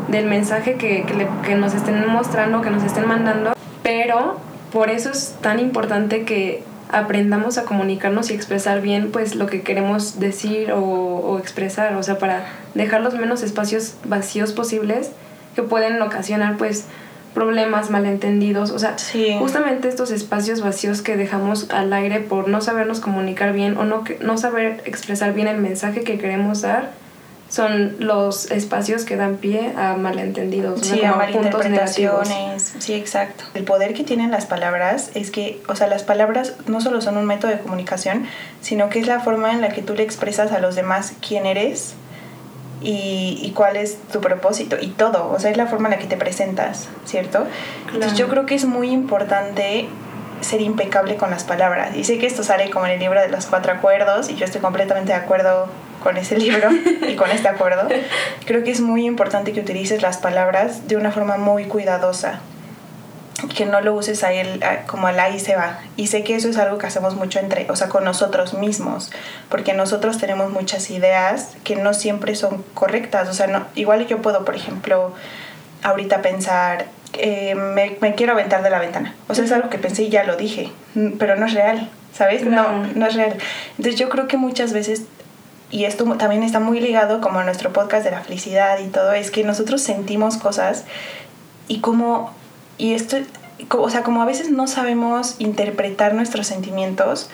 [0.07, 4.37] del mensaje que, que, que nos estén mostrando, que nos estén mandando, pero
[4.71, 9.61] por eso es tan importante que aprendamos a comunicarnos y expresar bien pues lo que
[9.61, 15.11] queremos decir o, expresar, o sea, para dejar los menos espacios vacíos posibles
[15.55, 16.85] que pueden ocasionar pues
[17.33, 18.95] problemas, malentendidos, o sea,
[19.37, 24.03] justamente estos espacios vacíos que dejamos al aire por no sabernos comunicar bien o no,
[24.19, 26.91] no saber expresar bien el mensaje que queremos dar,
[27.49, 32.75] son los espacios que dan pie a malentendidos, sí, a malinterpretaciones.
[32.77, 33.43] Sí, exacto.
[33.55, 37.17] El poder que tienen las palabras es que, o sea, las palabras no solo son
[37.17, 38.27] un método de comunicación,
[38.61, 41.47] sino que es la forma en la que tú le expresas a los demás quién
[41.47, 41.95] eres
[42.81, 45.31] y, y cuál es tu propósito y todo.
[45.31, 47.47] O sea, es la forma en la que te presentas, ¿cierto?
[47.91, 49.89] Entonces yo creo que es muy importante
[50.41, 51.95] ser impecable con las palabras.
[51.95, 54.45] Y sé que esto sale como en el libro de los cuatro acuerdos y yo
[54.45, 55.67] estoy completamente de acuerdo
[56.01, 56.69] con ese libro
[57.07, 57.87] y con este acuerdo,
[58.45, 62.39] creo que es muy importante que utilices las palabras de una forma muy cuidadosa,
[63.55, 65.79] que no lo uses a él como al ahí se va.
[65.95, 69.11] Y sé que eso es algo que hacemos mucho entre, o sea, con nosotros mismos,
[69.49, 74.21] porque nosotros tenemos muchas ideas que no siempre son correctas, o sea, no, igual yo
[74.21, 75.13] puedo, por ejemplo,
[75.83, 79.15] ahorita pensar, eh, me, me, quiero aventar de la ventana.
[79.27, 80.71] O sea, es algo que pensé y ya lo dije,
[81.17, 82.43] pero no es real, ¿sabes?
[82.43, 83.35] No, no es real.
[83.77, 85.03] Entonces yo creo que muchas veces
[85.71, 89.13] y esto también está muy ligado como a nuestro podcast de la felicidad y todo,
[89.13, 90.85] es que nosotros sentimos cosas
[91.67, 92.33] y como,
[92.77, 93.17] y esto,
[93.71, 97.29] o sea, como a veces no sabemos interpretar nuestros sentimientos,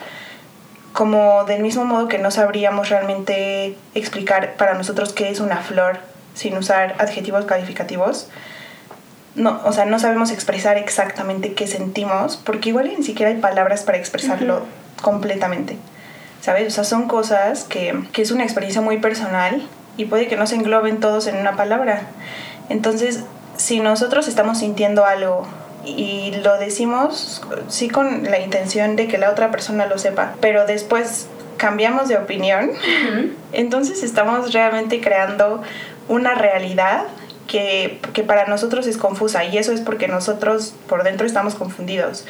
[0.92, 5.98] como del mismo modo que no sabríamos realmente explicar para nosotros qué es una flor
[6.34, 8.28] sin usar adjetivos calificativos,
[9.34, 13.82] no, o sea, no sabemos expresar exactamente qué sentimos, porque igual ni siquiera hay palabras
[13.82, 14.62] para expresarlo
[15.02, 15.76] completamente.
[16.40, 16.66] ¿Sabes?
[16.68, 19.62] O sea, son cosas que, que es una experiencia muy personal
[19.96, 22.02] y puede que no se engloben todos en una palabra.
[22.68, 23.24] Entonces,
[23.56, 25.46] si nosotros estamos sintiendo algo
[25.84, 30.66] y lo decimos sí con la intención de que la otra persona lo sepa, pero
[30.66, 32.70] después cambiamos de opinión,
[33.52, 35.62] entonces estamos realmente creando
[36.08, 37.04] una realidad
[37.46, 42.26] que, que para nosotros es confusa y eso es porque nosotros por dentro estamos confundidos.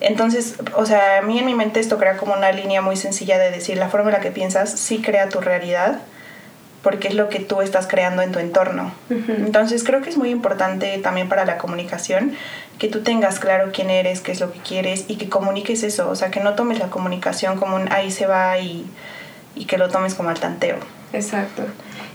[0.00, 3.38] Entonces, o sea, a mí en mi mente esto crea como una línea muy sencilla
[3.38, 6.00] de decir la forma en la que piensas sí crea tu realidad
[6.82, 8.92] porque es lo que tú estás creando en tu entorno.
[9.10, 12.32] Entonces creo que es muy importante también para la comunicación
[12.78, 16.08] que tú tengas claro quién eres, qué es lo que quieres y que comuniques eso,
[16.08, 18.86] o sea, que no tomes la comunicación como un ahí se va y,
[19.54, 20.78] y que lo tomes como al tanteo.
[21.12, 21.64] Exacto.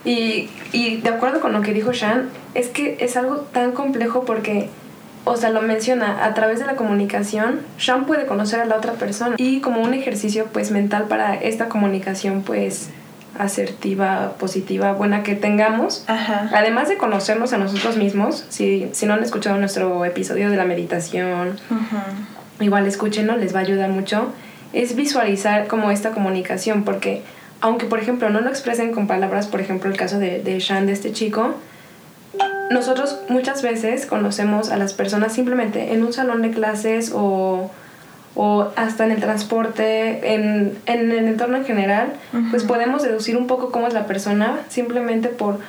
[0.03, 4.25] Y, y de acuerdo con lo que dijo Shan, es que es algo tan complejo
[4.25, 4.69] porque
[5.25, 8.93] o sea, lo menciona, a través de la comunicación, Sean puede conocer a la otra
[8.93, 9.35] persona.
[9.37, 12.89] Y como un ejercicio pues mental para esta comunicación pues
[13.37, 19.23] asertiva, positiva, buena que tengamos, además de conocernos a nosotros mismos, si, si no han
[19.23, 21.57] escuchado nuestro episodio de la meditación,
[22.61, 24.31] igual escúchenlo, les va a ayudar mucho,
[24.71, 27.23] es visualizar como esta comunicación, porque
[27.59, 30.85] aunque por ejemplo no lo expresen con palabras, por ejemplo el caso de, de Sean,
[30.85, 31.55] de este chico,
[32.71, 37.71] nosotros muchas veces conocemos a las personas simplemente en un salón de clases o,
[38.35, 42.13] o hasta en el transporte, en, en, el entorno en general,
[42.51, 45.59] pues podemos deducir un poco cómo es la persona simplemente por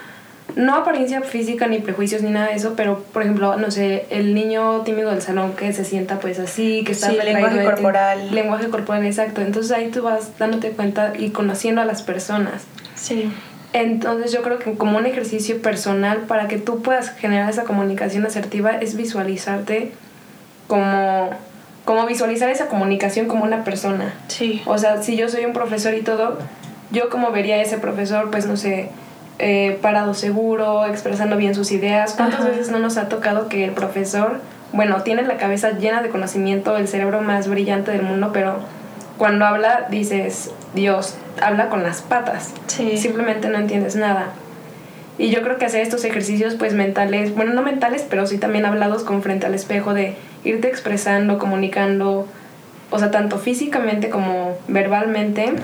[0.55, 4.35] no apariencia física ni prejuicios ni nada de eso, pero por ejemplo, no sé, el
[4.35, 8.35] niño tímido del salón que se sienta pues así, que está sí, lenguaje corporal.
[8.35, 9.43] lenguaje corporal, exacto.
[9.43, 12.65] Entonces ahí tú vas dándote cuenta y conociendo a las personas.
[12.95, 13.31] Sí.
[13.73, 18.25] Entonces yo creo que como un ejercicio personal para que tú puedas generar esa comunicación
[18.25, 19.93] asertiva es visualizarte
[20.67, 21.31] como,
[21.85, 24.15] como visualizar esa comunicación como una persona.
[24.29, 24.63] Sí.
[24.67, 26.39] O sea, si yo soy un profesor y todo,
[26.91, 28.91] yo como vería a ese profesor, pues no sé,
[29.39, 32.15] eh, parado seguro, expresando bien sus ideas.
[32.15, 34.41] ¿Cuántas veces no nos ha tocado que el profesor,
[34.73, 38.57] bueno, tiene la cabeza llena de conocimiento, el cerebro más brillante del mundo, pero
[39.19, 42.53] cuando habla dices, Dios, habla con las patas.
[42.67, 44.33] Simplemente no entiendes nada.
[45.19, 48.67] Y yo creo que hacer estos ejercicios pues mentales, bueno, no mentales, pero sí también
[48.67, 52.27] hablados con frente al espejo de irte expresando, comunicando,
[52.91, 55.55] o sea, tanto físicamente como verbalmente,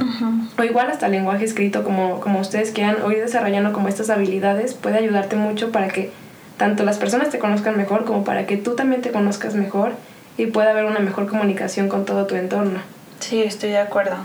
[0.58, 4.08] o igual hasta el lenguaje escrito, como, como ustedes quieran, o ir desarrollando como estas
[4.08, 6.10] habilidades, puede ayudarte mucho para que
[6.56, 9.92] tanto las personas te conozcan mejor como para que tú también te conozcas mejor
[10.38, 12.80] y pueda haber una mejor comunicación con todo tu entorno.
[13.20, 14.16] Sí, estoy de acuerdo.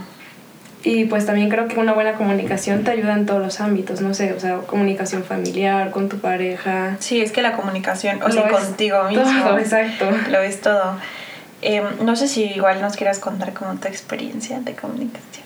[0.84, 4.14] Y pues también creo que una buena comunicación te ayuda en todos los ámbitos, no
[4.14, 6.96] sé, o sea, comunicación familiar, con tu pareja.
[7.00, 9.24] Sí, es que la comunicación, o sea, contigo mismo.
[9.24, 10.06] Todo, exacto.
[10.30, 10.98] Lo es todo.
[11.62, 15.46] Em, no sé si igual nos quieras contar como tu experiencia de comunicación.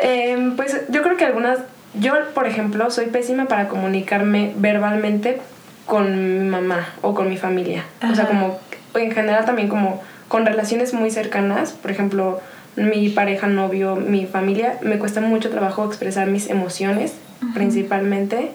[0.00, 1.58] Em, pues yo creo que algunas,
[1.94, 5.40] yo por ejemplo soy pésima para comunicarme verbalmente
[5.86, 7.84] con mi mamá o con mi familia.
[8.10, 8.58] O sea, como
[8.94, 12.40] en general también como con relaciones muy cercanas, por ejemplo,
[12.78, 17.14] mi pareja, novio, mi familia, me cuesta mucho trabajo expresar mis emociones
[17.54, 18.50] principalmente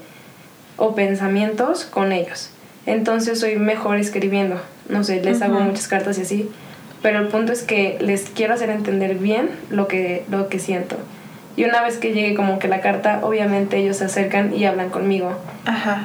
[0.77, 2.49] o pensamientos con ellos.
[2.85, 4.59] Entonces soy mejor escribiendo.
[4.89, 6.49] No sé, les hago muchas cartas y así.
[7.01, 10.97] Pero el punto es que les quiero hacer entender bien lo que, lo que siento.
[11.55, 14.89] Y una vez que llegue como que la carta, obviamente ellos se acercan y hablan
[14.89, 15.33] conmigo.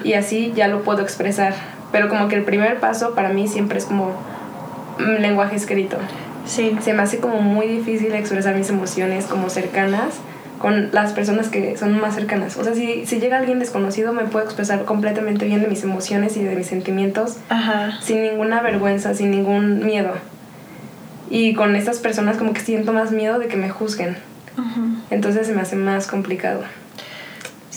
[0.05, 1.55] Y así ya lo puedo expresar.
[1.91, 4.13] Pero como que el primer paso para mí siempre es como
[4.99, 5.97] lenguaje escrito.
[6.49, 6.77] Sí.
[6.81, 10.15] Se me hace como muy difícil expresar mis emociones como cercanas
[10.59, 12.57] con las personas que son más cercanas.
[12.57, 16.37] O sea, si, si llega alguien desconocido, me puedo expresar completamente bien de mis emociones
[16.37, 17.37] y de mis sentimientos
[18.03, 20.15] sin ninguna vergüenza, sin ningún miedo.
[21.31, 24.17] Y con estas personas como que siento más miedo de que me juzguen.
[25.11, 26.63] Entonces se me hace más complicado.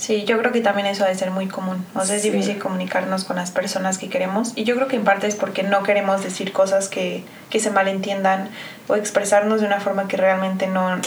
[0.02, 1.86] Sí, yo creo que también eso debe ser muy común.
[1.94, 4.50] O sea, es difícil comunicarnos con las personas que queremos.
[4.56, 7.70] Y yo creo que en parte es porque no queremos decir cosas que, que se
[7.70, 8.48] malentiendan
[8.88, 10.98] o expresarnos de una forma que realmente no,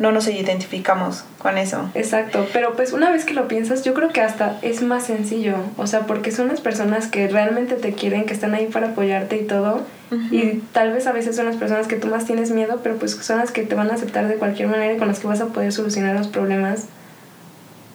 [0.00, 1.88] no nos identificamos con eso.
[1.94, 5.54] Exacto, pero pues una vez que lo piensas, yo creo que hasta es más sencillo,
[5.76, 9.36] o sea, porque son las personas que realmente te quieren, que están ahí para apoyarte
[9.36, 9.82] y todo,
[10.32, 13.12] y tal vez a veces son las personas que tú más tienes miedo, pero pues
[13.12, 15.40] son las que te van a aceptar de cualquier manera y con las que vas
[15.40, 16.88] a poder solucionar los problemas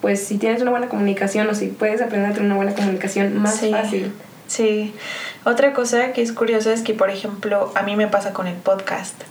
[0.08, 3.38] pues si tienes una buena comunicación o si puedes aprender a tener una buena comunicación
[3.42, 4.14] más fácil.
[4.48, 4.94] Sí.
[5.44, 8.56] Otra cosa que es curiosa es que, por ejemplo, a mí me pasa con el
[8.56, 9.22] podcast.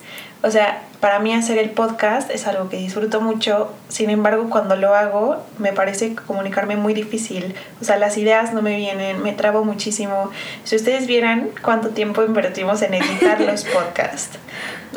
[0.42, 4.76] O sea, para mí hacer el podcast es algo que disfruto mucho, sin embargo cuando
[4.76, 9.32] lo hago me parece comunicarme muy difícil, o sea, las ideas no me vienen, me
[9.32, 10.30] trabo muchísimo.
[10.64, 14.38] Si ustedes vieran cuánto tiempo invertimos en editar los podcasts,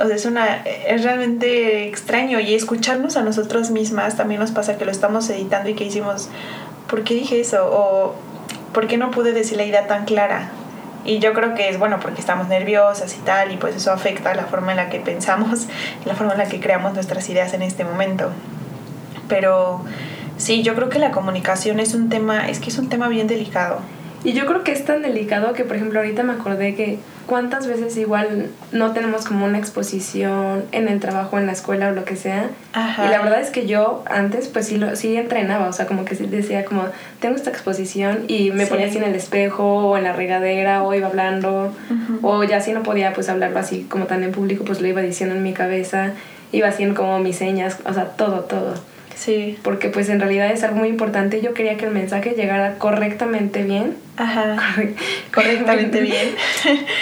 [0.01, 4.77] o sea, es, una, es realmente extraño y escucharnos a nosotros mismas también nos pasa
[4.77, 6.29] que lo estamos editando y que hicimos,
[6.88, 7.69] ¿por qué dije eso?
[7.71, 8.15] O
[8.73, 10.49] ¿por qué no pude decir la idea tan clara?
[11.05, 14.35] Y yo creo que es bueno porque estamos nerviosas y tal, y pues eso afecta
[14.35, 15.67] la forma en la que pensamos,
[16.05, 18.29] la forma en la que creamos nuestras ideas en este momento.
[19.27, 19.83] Pero
[20.39, 23.27] Sí, yo creo que la comunicación es un tema, es que es un tema bien
[23.27, 23.81] delicado.
[24.23, 27.67] Y yo creo que es tan delicado que, por ejemplo, ahorita me acordé que cuántas
[27.67, 32.03] veces igual no tenemos como una exposición en el trabajo, en la escuela o lo
[32.03, 32.49] que sea.
[32.75, 36.05] Y la verdad es que yo antes pues sí, lo, sí entrenaba, o sea, como
[36.05, 36.86] que decía como,
[37.19, 40.93] tengo esta exposición y me ponía así en el espejo o en la regadera o
[40.93, 41.71] iba hablando
[42.23, 45.01] o ya si no podía pues hablarlo así como tan en público pues lo iba
[45.01, 46.13] diciendo en mi cabeza,
[46.51, 48.73] iba haciendo como mis señas, o sea, todo, todo.
[49.19, 49.60] Sí.
[49.63, 51.41] Porque pues en realidad es algo muy importante.
[51.41, 53.97] Yo quería que el mensaje llegara correctamente bien.
[54.15, 54.55] Ajá.
[55.34, 56.36] correctamente bien.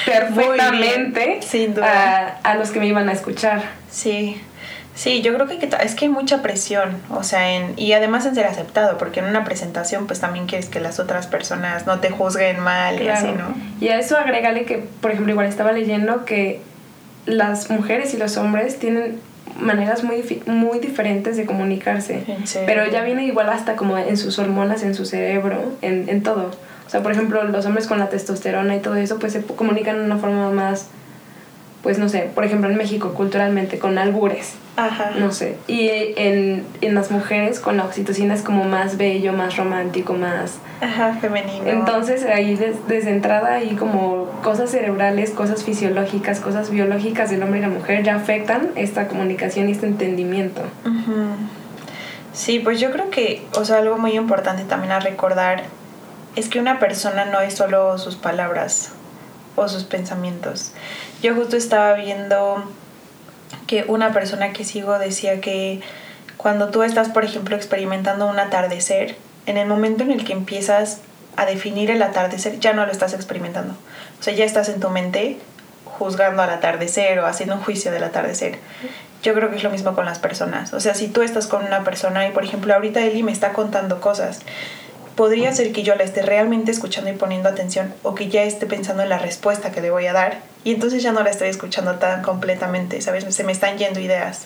[0.06, 1.39] Perfectamente.
[1.43, 2.39] Sin duda.
[2.43, 3.62] A, los que me iban a escuchar.
[3.91, 4.41] Sí.
[4.95, 8.34] Sí, yo creo que, es que hay mucha presión, o sea, en, y además en
[8.34, 12.10] ser aceptado, porque en una presentación pues también quieres que las otras personas no te
[12.10, 13.53] juzguen mal y así, ¿no?
[13.80, 16.62] Y a eso agrégale que, por ejemplo, igual estaba leyendo que
[17.27, 19.19] las mujeres y los hombres tienen
[19.59, 22.23] maneras muy, muy diferentes de comunicarse.
[22.65, 26.51] Pero ya viene igual hasta como en sus hormonas, en su cerebro, en, en todo.
[26.85, 29.97] O sea, por ejemplo, los hombres con la testosterona y todo eso, pues se comunican
[29.97, 30.87] de una forma más
[31.83, 34.55] pues no sé, por ejemplo en México culturalmente con albures.
[34.75, 35.11] Ajá.
[35.17, 35.57] No sé.
[35.67, 40.59] Y en, en las mujeres con la oxitocina es como más bello, más romántico, más...
[40.81, 41.65] Ajá, femenino.
[41.65, 42.55] Entonces ahí
[42.87, 48.03] desde entrada hay como cosas cerebrales, cosas fisiológicas, cosas biológicas del hombre y la mujer
[48.03, 50.61] ya afectan esta comunicación y este entendimiento.
[52.33, 55.63] Sí, pues yo creo que, o sea, algo muy importante también a recordar
[56.35, 58.91] es que una persona no es solo sus palabras
[59.55, 60.73] o sus pensamientos.
[61.21, 62.63] Yo justo estaba viendo
[63.65, 65.82] que una persona que sigo decía que
[66.38, 70.99] cuando tú estás, por ejemplo, experimentando un atardecer, en el momento en el que empiezas
[71.36, 73.73] a definir el atardecer, ya no lo estás experimentando.
[74.19, 75.38] O sea, ya estás en tu mente
[75.86, 78.60] juzgando al atardecer o haciendo un juicio del atardecer.
[79.23, 80.73] Yo creo que es lo mismo con las personas.
[80.73, 83.53] O sea, si tú estás con una persona y, por ejemplo, ahorita Eli me está
[83.53, 84.41] contando cosas
[85.17, 88.67] podría ser que yo la esté realmente escuchando y poniendo atención o que ya esté
[88.67, 91.49] pensando en la respuesta que le voy a dar y entonces ya no la estoy
[91.49, 93.25] escuchando tan completamente, ¿sabes?
[93.34, 94.45] Se me están yendo ideas.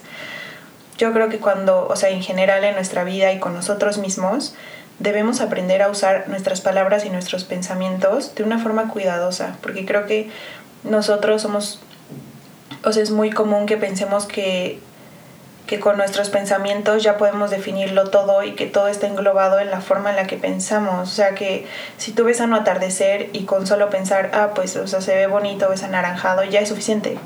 [0.98, 4.56] Yo creo que cuando, o sea, en general en nuestra vida y con nosotros mismos,
[5.00, 10.06] debemos aprender a usar nuestras palabras y nuestros pensamientos de una forma cuidadosa, porque creo
[10.06, 10.30] que
[10.84, 11.82] nosotros somos,
[12.86, 14.80] o sea, es muy común que pensemos que
[15.72, 19.80] que con nuestros pensamientos ya podemos definirlo todo y que todo está englobado en la
[19.80, 21.10] forma en la que pensamos.
[21.10, 24.76] O sea que si tú ves a un atardecer y con solo pensar, ah, pues,
[24.76, 27.18] o sea, se ve bonito, es anaranjado, ya es suficiente.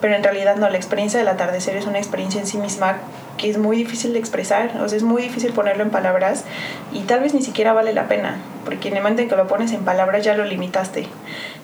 [0.00, 2.98] Pero en realidad no, la experiencia del atardecer es una experiencia en sí misma
[3.36, 6.44] que es muy difícil de expresar, o sea, es muy difícil ponerlo en palabras
[6.92, 9.46] y tal vez ni siquiera vale la pena, porque en el momento en que lo
[9.46, 11.06] pones en palabras ya lo limitaste.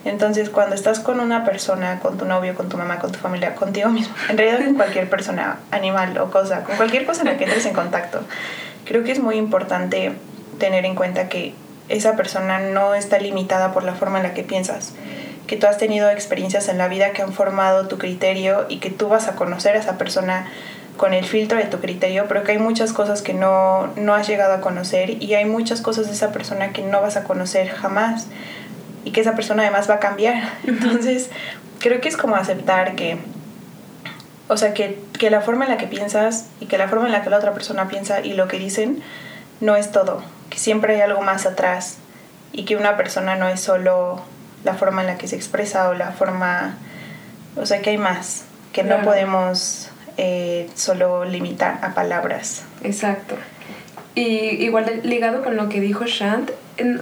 [0.04, 3.54] Entonces, cuando estás con una persona, con tu novio, con tu mamá, con tu familia,
[3.54, 7.36] contigo mismo, en realidad con cualquier persona, animal o cosa, con cualquier cosa en la
[7.36, 8.20] que entres en contacto,
[8.84, 10.12] creo que es muy importante
[10.58, 11.54] tener en cuenta que
[11.88, 14.94] esa persona no está limitada por la forma en la que piensas
[15.46, 18.90] que tú has tenido experiencias en la vida que han formado tu criterio y que
[18.90, 20.46] tú vas a conocer a esa persona
[21.02, 24.28] con el filtro de tu criterio, pero que hay muchas cosas que no, no has
[24.28, 27.70] llegado a conocer y hay muchas cosas de esa persona que no vas a conocer
[27.70, 28.28] jamás
[29.04, 30.44] y que esa persona además va a cambiar.
[30.64, 31.28] Entonces,
[31.80, 33.18] creo que es como aceptar que,
[34.46, 37.12] o sea, que, que la forma en la que piensas y que la forma en
[37.12, 39.02] la que la otra persona piensa y lo que dicen
[39.60, 41.96] no es todo, que siempre hay algo más atrás
[42.52, 44.22] y que una persona no es solo
[44.62, 46.76] la forma en la que se expresa o la forma,
[47.56, 52.64] o sea, que hay más, que no podemos eh, solo limitar a palabras.
[52.82, 53.36] Exacto.
[54.14, 54.22] Y
[54.64, 56.50] igual ligado con lo que dijo Shant,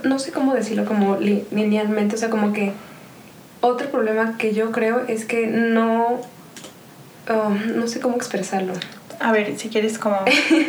[0.05, 2.73] no sé cómo decirlo como linealmente, o sea, como que
[3.61, 6.21] otro problema que yo creo es que no,
[7.29, 8.75] um, no sé cómo expresarlo.
[9.19, 10.19] A ver, si quieres como...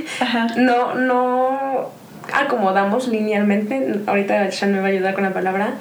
[0.58, 1.89] no, no
[2.34, 5.73] acomodamos linealmente, ahorita Shant me va a ayudar con la palabra,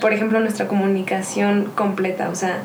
[0.00, 2.58] por ejemplo, nuestra comunicación completa, o sea,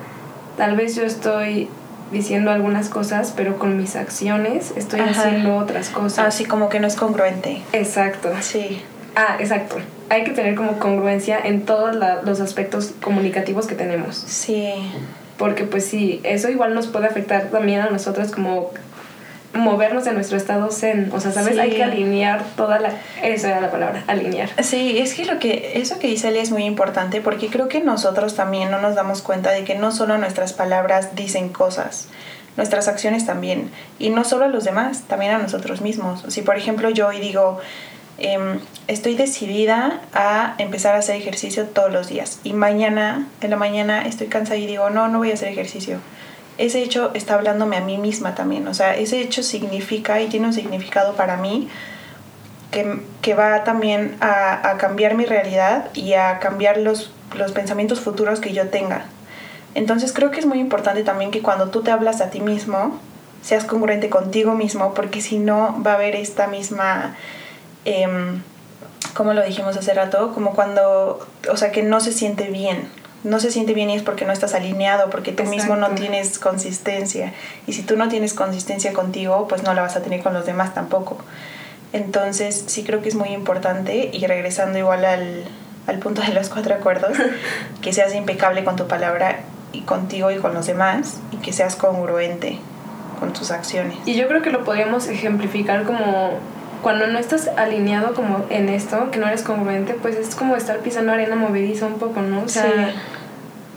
[0.58, 1.70] tal vez yo estoy
[2.12, 6.28] diciendo algunas cosas, pero con mis acciones estoy haciendo otras cosas.
[6.28, 7.62] Así como que no es congruente.
[7.74, 8.30] Exacto.
[8.42, 8.82] Sí.
[9.16, 9.78] Ah, exacto.
[10.10, 14.16] Hay que tener como congruencia en todos los aspectos comunicativos que tenemos.
[14.16, 14.72] Sí.
[15.38, 18.72] Porque pues sí, eso igual nos puede afectar también a nosotros como
[19.54, 21.10] movernos de nuestro estado zen.
[21.14, 21.58] O sea, ¿sabes?
[21.58, 22.94] Hay que alinear toda la...
[23.22, 24.50] Esa era la palabra, alinear.
[24.64, 25.74] Sí, es que lo que...
[25.76, 29.22] Eso que dice Ali es muy importante porque creo que nosotros también no nos damos
[29.22, 32.08] cuenta de que no solo nuestras palabras dicen cosas,
[32.58, 33.72] nuestras acciones también.
[33.98, 36.24] Y no solo a los demás, también a nosotros mismos.
[36.28, 37.60] Si por ejemplo yo hoy digo...
[38.22, 43.56] Em, estoy decidida a empezar a hacer ejercicio todos los días y mañana, en la
[43.56, 46.02] mañana estoy cansada y digo, no, no voy a hacer ejercicio
[46.60, 48.68] ese hecho está hablándome a mí misma también.
[48.68, 51.70] O sea, ese hecho significa y tiene un significado para mí
[52.72, 58.40] que, va también a, a, cambiar mi realidad y a cambiar los, los pensamientos futuros
[58.40, 59.06] que yo tenga.
[59.74, 63.00] Entonces creo que es muy importante también que cuando tú te hablas a ti mismo,
[63.42, 67.16] seas congruente contigo mismo, porque si no va a haber esta misma,
[67.86, 68.08] eh,
[69.14, 72.90] como lo dijimos hace rato, como cuando, o sea, que no se siente bien.
[73.24, 76.40] No se siente bien y es porque no estás alineado, porque tú mismo no tienes
[76.40, 77.34] consistencia.
[77.68, 80.46] Y si tú no tienes consistencia contigo, pues no la vas a tener con los
[80.46, 81.18] demás tampoco.
[81.92, 85.44] Entonces sí creo que es muy importante y regresando igual al,
[85.88, 87.18] al punto de los cuatro acuerdos,
[87.82, 89.40] que seas impecable con tu palabra
[89.74, 92.60] y contigo y con los demás y que seas congruente
[93.20, 93.98] con tus acciones.
[94.06, 96.40] Y yo creo que lo podríamos ejemplificar como
[96.82, 100.80] cuando no estás alineado como en esto, que no eres congruente, pues es como estar
[100.80, 102.44] pisando arena movediza un poco, ¿no?
[102.44, 102.94] O sea,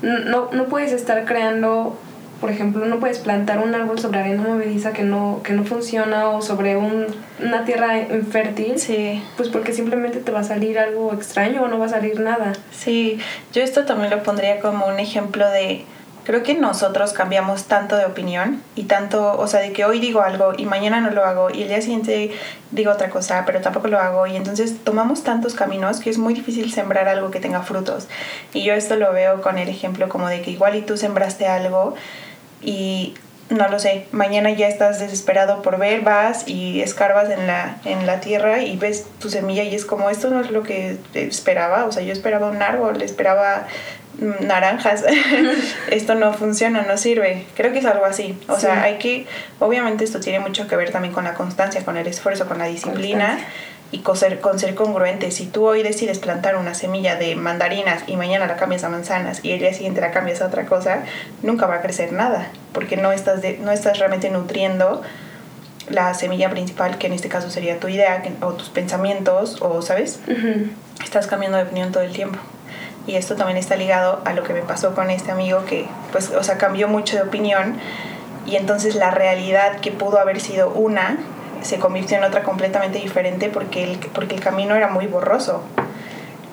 [0.03, 1.97] no, no puedes estar creando,
[2.41, 6.29] por ejemplo, no puedes plantar un árbol sobre arena movediza que no, que no funciona
[6.29, 7.07] o sobre un,
[7.43, 8.79] una tierra infértil.
[8.79, 9.23] Sí.
[9.37, 12.53] Pues porque simplemente te va a salir algo extraño o no va a salir nada.
[12.71, 13.19] Sí,
[13.53, 15.85] yo esto también lo pondría como un ejemplo de
[16.25, 20.23] creo que nosotros cambiamos tanto de opinión y tanto, o sea, de que hoy digo
[20.23, 22.33] algo y mañana no lo hago y el día siguiente
[22.71, 26.35] digo otra cosa, pero tampoco lo hago y entonces tomamos tantos caminos que es muy
[26.35, 28.09] difícil sembrar algo que tenga frutos.
[28.53, 31.47] Y yo esto lo veo con el ejemplo como de que igual y tú sembraste
[31.47, 31.95] algo
[32.61, 33.15] y
[33.51, 38.07] no lo sé, mañana ya estás desesperado por ver, vas y escarbas en la, en
[38.07, 41.85] la tierra y ves tu semilla y es como esto no es lo que esperaba,
[41.85, 43.67] o sea, yo esperaba un árbol, esperaba
[44.41, 45.05] naranjas,
[45.91, 47.47] esto no funciona, no sirve.
[47.57, 48.39] Creo que es algo así.
[48.49, 49.27] O sea, hay que,
[49.59, 52.67] obviamente esto tiene mucho que ver también con la constancia, con el esfuerzo, con la
[52.67, 53.39] disciplina
[53.91, 55.31] y con ser, con ser congruente.
[55.31, 59.45] Si tú hoy decides plantar una semilla de mandarinas y mañana la cambias a manzanas
[59.45, 61.03] y el día siguiente la cambias a otra cosa,
[61.43, 65.03] nunca va a crecer nada, porque no estás, de, no estás realmente nutriendo
[65.89, 70.21] la semilla principal, que en este caso sería tu idea o tus pensamientos, o, ¿sabes?
[71.05, 72.39] Estás cambiando de opinión todo el tiempo
[73.07, 76.31] y esto también está ligado a lo que me pasó con este amigo que, pues,
[76.31, 77.77] o sea, cambió mucho de opinión
[78.47, 81.19] y entonces la realidad que pudo haber sido una
[81.63, 85.63] se convirtió en otra completamente diferente porque el, porque el camino era muy borroso.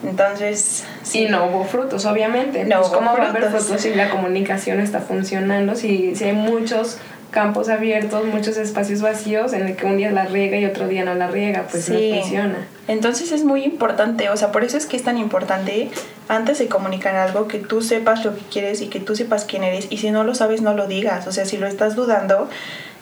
[0.03, 0.85] Entonces...
[1.03, 1.25] Sí.
[1.25, 2.63] Y no hubo frutos, obviamente.
[2.63, 5.75] No pues, ¿Cómo va a haber frutos si la comunicación está funcionando?
[5.75, 6.99] Si, si hay muchos
[7.31, 11.03] campos abiertos, muchos espacios vacíos en el que un día la riega y otro día
[11.03, 12.55] no la riega, pues no funciona.
[12.89, 15.91] Entonces es muy importante, o sea, por eso es que es tan importante
[16.27, 19.63] antes de comunicar algo que tú sepas lo que quieres y que tú sepas quién
[19.63, 22.49] eres y si no lo sabes no lo digas, o sea, si lo estás dudando,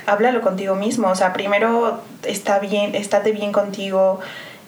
[0.06, 4.20] háblalo contigo mismo, o sea, primero está bien, estate bien contigo,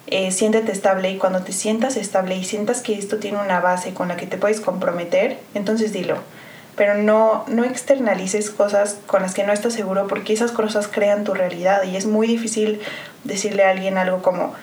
[0.06, 3.92] eh, siéntete estable y cuando te sientas estable y sientas que esto tiene una base
[3.92, 6.16] con la que te puedes comprometer, entonces dilo.
[6.76, 11.24] Pero no, no externalices cosas con las que no estás seguro porque esas cosas crean
[11.24, 12.80] tu realidad y es muy difícil
[13.24, 14.54] decirle a alguien algo como,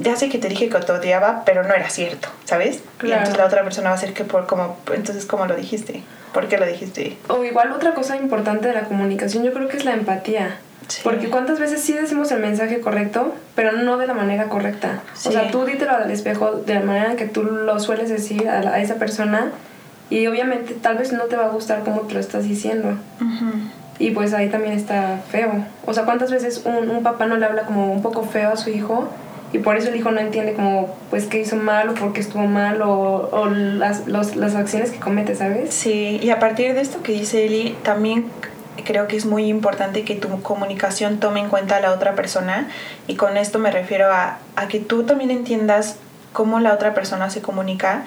[0.00, 2.82] ya sé que te dije que te odiaba, pero no era cierto, ¿sabes?
[3.02, 6.02] Y entonces la otra persona va a ser que por como, entonces ¿cómo lo dijiste?
[6.32, 7.16] ¿Por qué lo dijiste?
[7.28, 10.58] O igual otra cosa importante de la comunicación yo creo que es la empatía.
[11.02, 15.02] Porque cuántas veces sí decimos el mensaje correcto, pero no de la manera correcta.
[15.24, 18.48] O sea, tú dítelo al espejo de la manera en que tú lo sueles decir
[18.48, 19.50] a, a esa persona
[20.10, 22.96] y obviamente tal vez no te va a gustar como te lo estás diciendo.
[23.98, 25.64] Y pues ahí también está feo.
[25.86, 28.56] O sea, ¿cuántas veces un, un, papá no le habla como un poco feo a
[28.56, 29.08] su hijo?
[29.52, 32.20] Y por eso el hijo no entiende como, pues, qué hizo mal o por qué
[32.20, 35.72] estuvo mal o, o las, los, las acciones que comete, ¿sabes?
[35.72, 38.26] Sí, y a partir de esto que dice Eli, también
[38.84, 42.68] creo que es muy importante que tu comunicación tome en cuenta a la otra persona.
[43.06, 45.96] Y con esto me refiero a, a que tú también entiendas
[46.32, 48.04] cómo la otra persona se comunica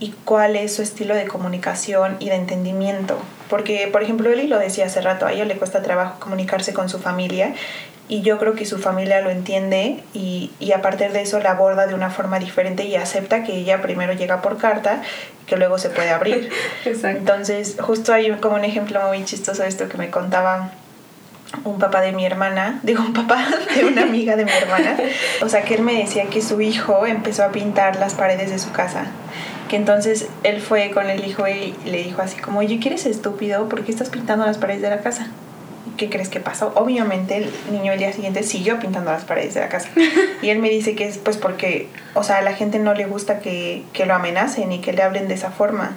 [0.00, 3.18] y cuál es su estilo de comunicación y de entendimiento.
[3.50, 6.88] Porque, por ejemplo, Eli lo decía hace rato, a ella le cuesta trabajo comunicarse con
[6.88, 7.54] su familia
[8.10, 11.52] y yo creo que su familia lo entiende y, y, a partir de eso la
[11.52, 15.00] aborda de una forma diferente y acepta que ella primero llega por carta
[15.42, 16.50] y que luego se puede abrir.
[16.84, 17.18] Exacto.
[17.18, 20.72] Entonces, justo hay como un ejemplo muy chistoso de esto que me contaba
[21.62, 23.46] un papá de mi hermana, digo un papá
[23.76, 24.96] de una amiga de mi hermana,
[25.40, 28.58] o sea que él me decía que su hijo empezó a pintar las paredes de
[28.58, 29.06] su casa
[29.68, 33.68] que entonces él fue con el hijo y le dijo así como, oye, ¿quieres estúpido?
[33.68, 35.28] ¿Por qué estás pintando las paredes de la casa?
[36.00, 36.72] ¿Qué crees que pasó?
[36.76, 39.90] Obviamente el niño el día siguiente siguió pintando las paredes de la casa.
[40.40, 43.04] Y él me dice que es pues porque, o sea, a la gente no le
[43.04, 45.94] gusta que, que lo amenacen y que le hablen de esa forma.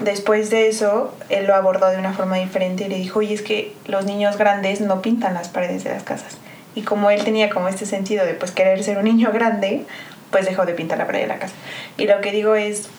[0.00, 3.40] Después de eso, él lo abordó de una forma diferente y le dijo, oye, es
[3.40, 6.36] que los niños grandes no pintan las paredes de las casas.
[6.74, 9.86] Y como él tenía como este sentido de pues querer ser un niño grande,
[10.30, 11.54] pues dejó de pintar la pared de la casa.
[11.96, 12.90] Y lo que digo es,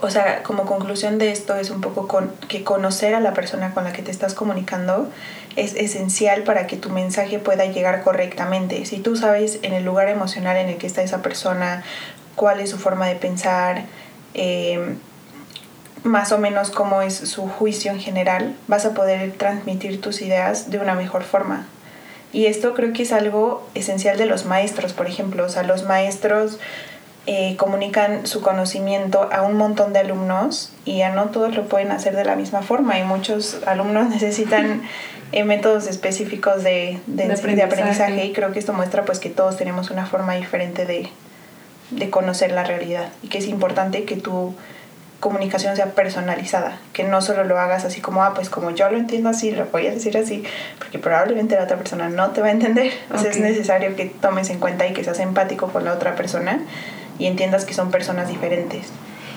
[0.00, 3.74] o sea, como conclusión de esto es un poco con, que conocer a la persona
[3.74, 5.10] con la que te estás comunicando
[5.56, 8.86] es esencial para que tu mensaje pueda llegar correctamente.
[8.86, 11.84] Si tú sabes en el lugar emocional en el que está esa persona,
[12.36, 13.84] cuál es su forma de pensar,
[14.34, 14.96] eh,
[16.04, 20.70] más o menos cómo es su juicio en general, vas a poder transmitir tus ideas
[20.70, 21.66] de una mejor forma.
[22.32, 25.44] Y esto creo que es algo esencial de los maestros, por ejemplo.
[25.44, 26.58] O sea, los maestros
[27.26, 31.92] eh, comunican su conocimiento a un montón de alumnos y ya no todos lo pueden
[31.92, 34.82] hacer de la misma forma y muchos alumnos necesitan
[35.30, 37.54] eh, métodos específicos de, de, de, aprendizaje.
[37.54, 38.24] de, aprendizaje.
[38.26, 41.08] y creo que esto muestra pues que todos tenemos una forma diferente de,
[41.90, 44.54] de conocer la realidad y que es importante que tu
[45.20, 48.98] comunicación sea personalizada, que no solo lo hagas así como, ah, pues como yo lo
[48.98, 50.42] entiendo así, lo voy a decir así,
[50.80, 52.92] porque probablemente la otra persona no te va a entender.
[53.14, 56.16] O sea, es necesario que tomes en cuenta y que seas empático con la otra
[56.16, 56.58] persona
[57.18, 58.90] y entiendas que son personas diferentes.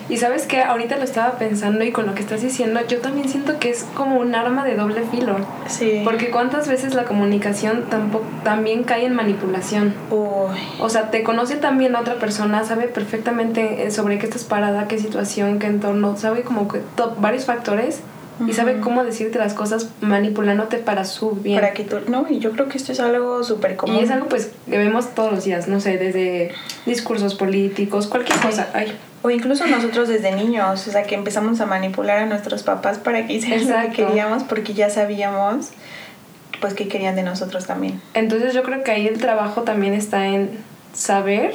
[0.07, 3.27] Y sabes que ahorita lo estaba pensando y con lo que estás diciendo, yo también
[3.27, 5.37] siento que es como un arma de doble filo.
[5.67, 6.01] Sí.
[6.03, 9.95] Porque cuántas veces la comunicación tampoco, también cae en manipulación.
[10.11, 10.55] Uy.
[10.79, 14.99] O sea, te conoce también la otra persona, sabe perfectamente sobre qué estás parada, qué
[14.99, 16.81] situación, qué entorno, sabe como que
[17.19, 18.01] varios factores
[18.45, 21.59] y sabe cómo decirte las cosas manipulándote para su bien.
[21.59, 23.97] Para que tú, no, y yo creo que esto es algo súper común.
[23.97, 26.51] Y es algo pues que vemos todos los días, no sé, desde
[26.85, 28.69] discursos políticos, cualquier cosa.
[28.73, 28.97] Ay.
[29.21, 33.25] O incluso nosotros desde niños, o sea, que empezamos a manipular a nuestros papás para
[33.25, 35.69] que hicieran lo que queríamos porque ya sabíamos
[36.61, 38.01] pues qué querían de nosotros también.
[38.13, 40.51] Entonces yo creo que ahí el trabajo también está en
[40.93, 41.53] saber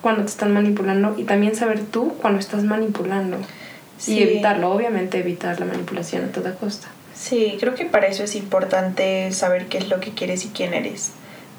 [0.00, 3.38] cuando te están manipulando y también saber tú cuando estás manipulando.
[3.98, 4.14] Sí.
[4.14, 6.88] Y evitarlo, obviamente evitar la manipulación a toda costa.
[7.14, 10.72] Sí, creo que para eso es importante saber qué es lo que quieres y quién
[10.72, 11.10] eres.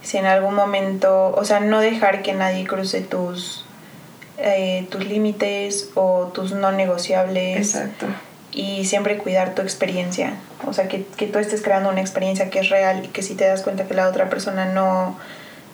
[0.02, 3.66] Si en algún momento, o sea, no dejar que nadie cruce tus
[4.42, 7.58] eh, tus límites o tus no negociables.
[7.76, 8.06] Exacto.
[8.54, 10.34] Y siempre cuidar tu experiencia.
[10.66, 13.36] O sea, que, que, tú estés creando una experiencia que es real y que si
[13.36, 15.18] te das cuenta que la otra persona no,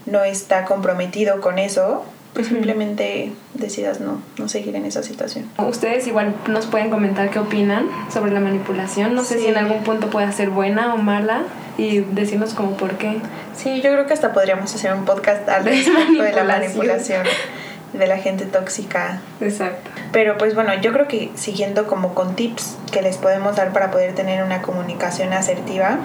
[0.07, 2.05] no está comprometido con eso,
[2.35, 5.49] pues simplemente decidas no, no seguir en esa situación.
[5.57, 9.15] Ustedes igual nos pueden comentar qué opinan sobre la manipulación.
[9.15, 9.43] No sé sí.
[9.43, 11.43] si en algún punto puede ser buena o mala
[11.77, 13.17] y decirnos como por qué.
[13.55, 17.25] Sí, yo creo que hasta podríamos hacer un podcast al respecto de la manipulación
[17.93, 19.21] de la gente tóxica.
[19.39, 19.89] Exacto.
[20.11, 23.91] Pero pues bueno, yo creo que siguiendo como con tips que les podemos dar para
[23.91, 25.99] poder tener una comunicación asertiva,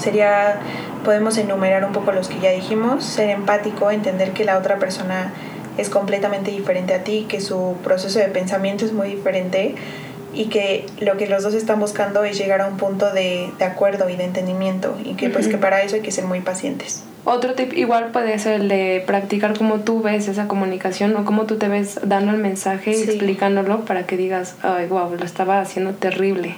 [0.00, 0.56] sería,
[1.04, 5.32] podemos enumerar un poco los que ya dijimos, ser empático, entender que la otra persona
[5.76, 9.74] es completamente diferente a ti, que su proceso de pensamiento es muy diferente
[10.34, 13.64] y que lo que los dos están buscando es llegar a un punto de, de
[13.64, 15.32] acuerdo y de entendimiento y que uh -huh.
[15.32, 17.04] pues que para eso hay que ser muy pacientes.
[17.24, 21.44] Otro tip igual puede ser el de practicar cómo tú ves esa comunicación o cómo
[21.44, 23.00] tú te ves dando el mensaje sí.
[23.00, 26.56] y explicándolo para que digas, ay, wow, lo estaba haciendo terrible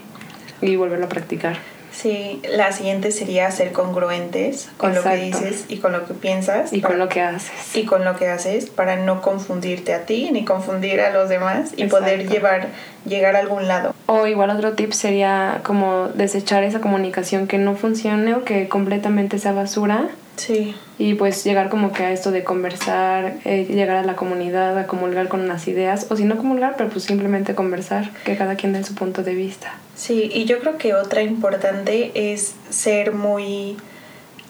[0.61, 1.57] y volverlo a practicar.
[1.93, 5.11] Sí, la siguiente sería ser congruentes con Exacto.
[5.11, 6.73] lo que dices y con lo que piensas.
[6.73, 7.77] Y para, con lo que haces.
[7.77, 11.73] Y con lo que haces para no confundirte a ti ni confundir a los demás
[11.77, 12.05] y Exacto.
[12.05, 12.69] poder llevar,
[13.07, 13.95] llegar a algún lado.
[14.07, 19.39] O igual otro tip sería como desechar esa comunicación que no funcione o que completamente
[19.39, 20.09] sea basura.
[20.41, 20.75] Sí.
[20.97, 24.87] Y pues llegar como que a esto de conversar, eh, llegar a la comunidad, a
[24.87, 28.73] comulgar con las ideas, o si no comulgar, pero pues simplemente conversar, que cada quien
[28.73, 29.75] dé su punto de vista.
[29.97, 33.77] Sí, y yo creo que otra importante es ser muy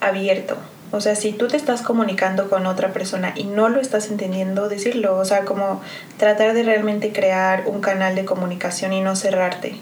[0.00, 0.58] abierto.
[0.92, 4.68] O sea, si tú te estás comunicando con otra persona y no lo estás entendiendo,
[4.68, 5.16] decirlo.
[5.16, 5.80] O sea, como
[6.18, 9.74] tratar de realmente crear un canal de comunicación y no cerrarte.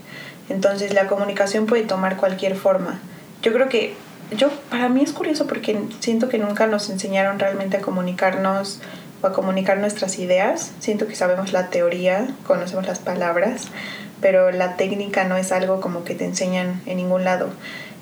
[0.49, 2.99] Entonces la comunicación puede tomar cualquier forma.
[3.43, 3.95] Yo creo que
[4.31, 8.81] yo para mí es curioso porque siento que nunca nos enseñaron realmente a comunicarnos
[9.23, 10.73] o a comunicar nuestras ideas.
[10.81, 13.69] Siento que sabemos la teoría, conocemos las palabras,
[14.21, 17.49] pero la técnica no es algo como que te enseñan en ningún lado.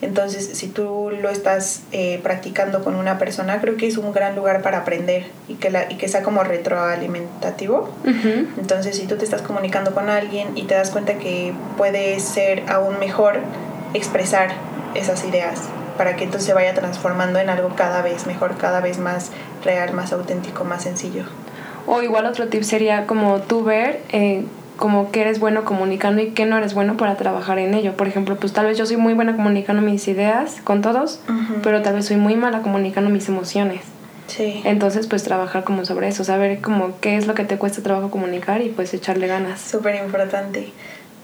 [0.03, 4.37] Entonces, si tú lo estás eh, practicando con una persona, creo que es un gran
[4.37, 7.89] lugar para aprender y que, la, y que sea como retroalimentativo.
[8.05, 8.47] Uh -huh.
[8.59, 12.65] Entonces, si tú te estás comunicando con alguien y te das cuenta que puede ser
[12.69, 13.41] aún mejor
[13.95, 14.51] expresar
[14.95, 15.63] esas ideas
[15.97, 19.31] para que entonces se vaya transformando en algo cada vez mejor, cada vez más
[19.65, 21.25] real, más auténtico, más sencillo.
[21.87, 24.45] O igual otro tip sería como tú ver eh,
[24.77, 27.97] como que eres bueno comunicando y que no eres bueno para trabajar en ello.
[27.97, 31.33] Por ejemplo, pues tal vez yo soy muy buena comunicando mis ideas con todos, uh
[31.33, 31.61] -huh.
[31.63, 33.83] pero tal vez soy muy mala comunicando mis emociones.
[34.27, 34.61] Sí.
[34.65, 38.11] Entonces, pues trabajar como sobre eso, saber como qué es lo que te cuesta trabajo
[38.11, 39.61] comunicar y pues echarle ganas.
[39.61, 40.73] Súper importante.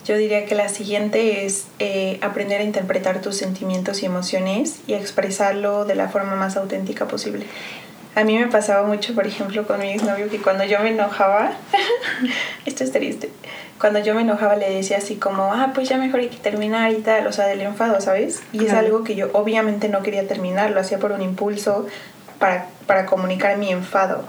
[0.04, 4.94] Yo diría que la siguiente es eh, aprender a interpretar tus sentimientos y emociones y
[4.94, 7.46] expresarlo de la forma más auténtica posible.
[8.14, 11.52] A mí me pasaba mucho, por ejemplo, con mi exnovio, que cuando yo me enojaba,
[12.66, 13.30] esto es triste,
[13.80, 16.92] cuando yo me enojaba le decía así como, ah, pues ya mejor hay que terminar
[16.92, 18.42] y tal, o sea, del enfado, ¿sabes?
[18.52, 21.86] Y es algo que yo obviamente no quería terminar, lo hacía por un impulso
[22.38, 24.24] para, para comunicar mi enfado.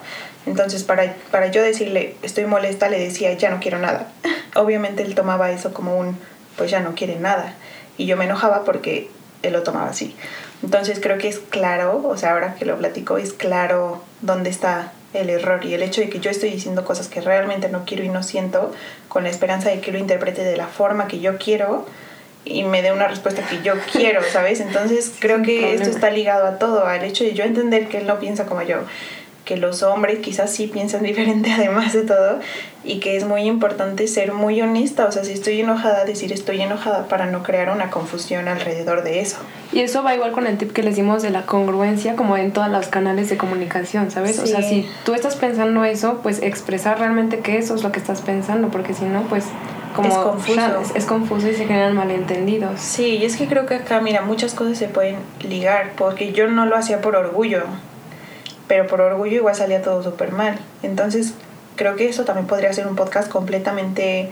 [0.45, 4.11] Entonces, para, para yo decirle, estoy molesta, le decía, ya no quiero nada.
[4.55, 6.17] Obviamente él tomaba eso como un,
[6.57, 7.53] pues ya no quiere nada.
[7.97, 9.09] Y yo me enojaba porque
[9.41, 10.15] él lo tomaba así.
[10.63, 14.93] Entonces creo que es claro, o sea, ahora que lo platico, es claro dónde está
[15.13, 18.03] el error y el hecho de que yo estoy diciendo cosas que realmente no quiero
[18.03, 18.71] y no siento
[19.07, 21.85] con la esperanza de que lo interprete de la forma que yo quiero
[22.45, 24.59] y me dé una respuesta que yo quiero, ¿sabes?
[24.59, 28.07] Entonces creo que esto está ligado a todo, al hecho de yo entender que él
[28.07, 28.79] no piensa como yo,
[29.45, 32.39] que los hombres quizás sí piensan diferente además de todo
[32.83, 36.61] y que es muy importante ser muy honesta, o sea, si estoy enojada, decir estoy
[36.61, 39.37] enojada para no crear una confusión alrededor de eso.
[39.71, 42.51] Y eso va igual con el tip que les dimos de la congruencia como en
[42.51, 44.37] todos los canales de comunicación, ¿sabes?
[44.39, 47.99] O sea, si tú estás pensando eso, pues expresar realmente que eso es lo que
[47.99, 49.45] estás pensando, porque si no, pues
[49.95, 50.81] como es confuso.
[50.95, 52.79] es, confuso y se generan malentendidos.
[52.81, 55.17] Sí, y es que creo que acá, mira, muchas cosas se pueden
[55.47, 57.63] ligar, porque yo no lo hacía por orgullo,
[58.73, 60.57] pero por orgullo igual salía todo súper mal.
[60.81, 61.35] Entonces,
[61.75, 64.31] creo que eso también podría ser un podcast completamente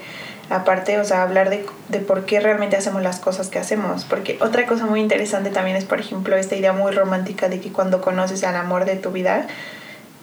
[0.50, 4.04] aparte, o sea, hablar de, de, por qué realmente hacemos las cosas que hacemos.
[4.04, 7.72] Porque otra cosa muy interesante también es, por ejemplo, esta idea muy romántica de que
[7.72, 9.46] cuando conoces al amor de tu vida,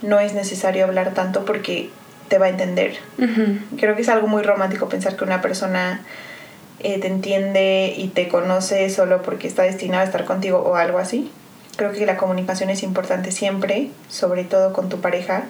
[0.03, 1.91] no es necesario hablar tanto porque
[2.27, 2.97] te va a entender.
[3.79, 6.01] Creo que es algo muy romántico pensar que una persona
[6.81, 10.99] eh, te entiende y te conoce solo porque está destinada a estar contigo o algo
[10.99, 11.31] así.
[11.79, 15.45] Creo que la comunicación es importante siempre, sobre todo con tu pareja,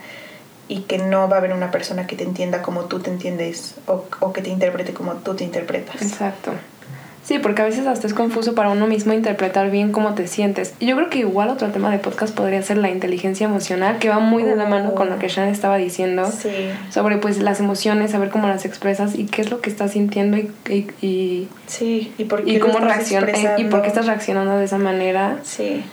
[0.68, 3.74] y que no va a haber una persona que te entienda como tú te entiendes
[3.86, 6.00] o, o que te interprete como tú te interpretas.
[6.00, 6.52] Exacto.
[7.28, 10.72] Sí, porque a veces hasta es confuso para uno mismo interpretar bien cómo te sientes.
[10.80, 14.08] Y yo creo que igual otro tema de podcast podría ser la inteligencia emocional, que
[14.08, 16.24] va muy de la mano con lo que Shan estaba diciendo.
[16.30, 16.48] Sí.
[16.88, 20.38] Sobre pues las emociones, saber cómo las expresas y qué es lo que estás sintiendo
[20.38, 20.50] y...
[21.02, 24.78] y, sí, y por qué y cómo reaccionas y por qué estás reaccionando de esa
[24.78, 25.36] manera.
[25.44, 25.84] Sí.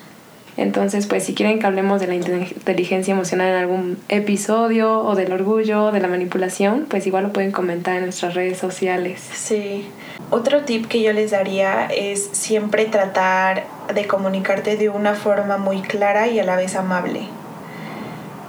[0.58, 5.34] Entonces, pues si quieren que hablemos de la inteligencia emocional en algún episodio o del
[5.34, 9.22] orgullo, de la manipulación, pues igual lo pueden comentar en nuestras redes sociales.
[9.34, 9.86] Sí.
[10.30, 15.82] Otro tip que yo les daría es siempre tratar de comunicarte de una forma muy
[15.82, 17.22] clara y a la vez amable.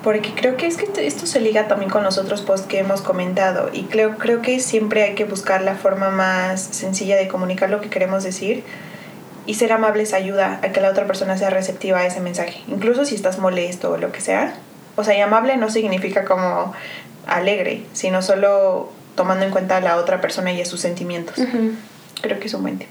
[0.04, 3.02] Porque creo que es que esto se liga también con los otros posts que hemos
[3.02, 7.70] comentado y creo, creo que siempre hay que buscar la forma más sencilla de comunicar
[7.70, 8.62] lo que queremos decir
[9.46, 13.04] y ser amables ayuda a que la otra persona sea receptiva a ese mensaje, incluso
[13.04, 14.54] si estás molesto o lo que sea.
[14.96, 16.72] O sea, y amable no significa como
[17.26, 21.36] alegre, sino solo tomando en cuenta a la otra persona y a sus sentimientos.
[22.20, 22.88] Creo que es un buen tip.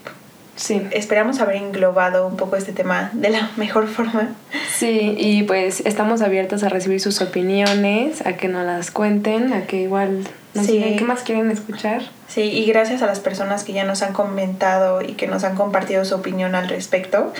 [0.56, 0.82] Sí.
[0.92, 4.30] Esperamos haber englobado un poco este tema de la mejor forma.
[4.74, 9.66] Sí, y pues estamos abiertos a recibir sus opiniones, a que nos las cuenten, a
[9.66, 10.26] que igual
[10.56, 12.02] nos digan qué más quieren escuchar.
[12.28, 15.56] Sí, y gracias a las personas que ya nos han comentado y que nos han
[15.56, 17.34] compartido su opinión al respecto.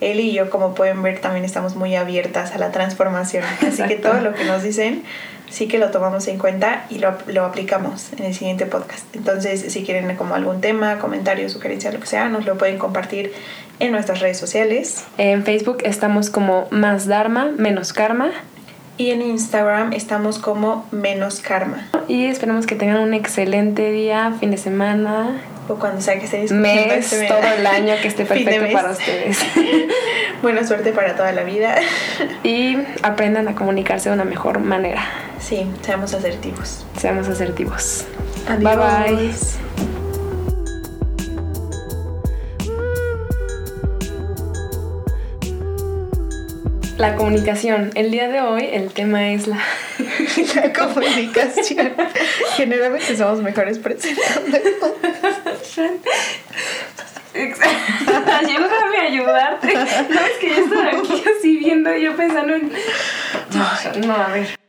[0.00, 3.44] Él y yo, como pueden ver, también estamos muy abiertas a la transformación.
[3.66, 5.02] Así que todo lo que nos dicen
[5.50, 9.04] sí que lo tomamos en cuenta y lo, lo, aplicamos en el siguiente podcast.
[9.14, 13.32] Entonces, si quieren como algún tema, comentario, sugerencia, lo que sea, nos lo pueden compartir
[13.80, 15.04] en nuestras redes sociales.
[15.18, 18.30] En Facebook estamos como más Dharma, menos Karma.
[19.00, 21.88] Y en Instagram estamos como menos Karma.
[22.06, 25.40] Y esperamos que tengan un excelente día, fin de semana.
[25.70, 29.38] O cuando sea que escuchando mes, este todo el año que esté perfecto para ustedes.
[30.42, 31.76] Buena suerte para toda la vida.
[32.44, 35.02] y aprendan a comunicarse de una mejor manera.
[35.38, 36.84] Sí, seamos asertivos.
[36.98, 38.04] Seamos asertivos.
[38.50, 38.76] Adiós.
[38.76, 39.99] Bye bye.
[47.00, 47.92] La comunicación.
[47.94, 49.56] El día de hoy el tema es la,
[50.54, 51.94] la comunicación.
[52.56, 54.58] Generalmente somos mejores presentando.
[57.34, 59.74] Ayúdame a ayudarte.
[59.74, 62.70] No, es que yo estoy aquí así viendo, yo pensando en...
[62.70, 64.60] No, no, a ver.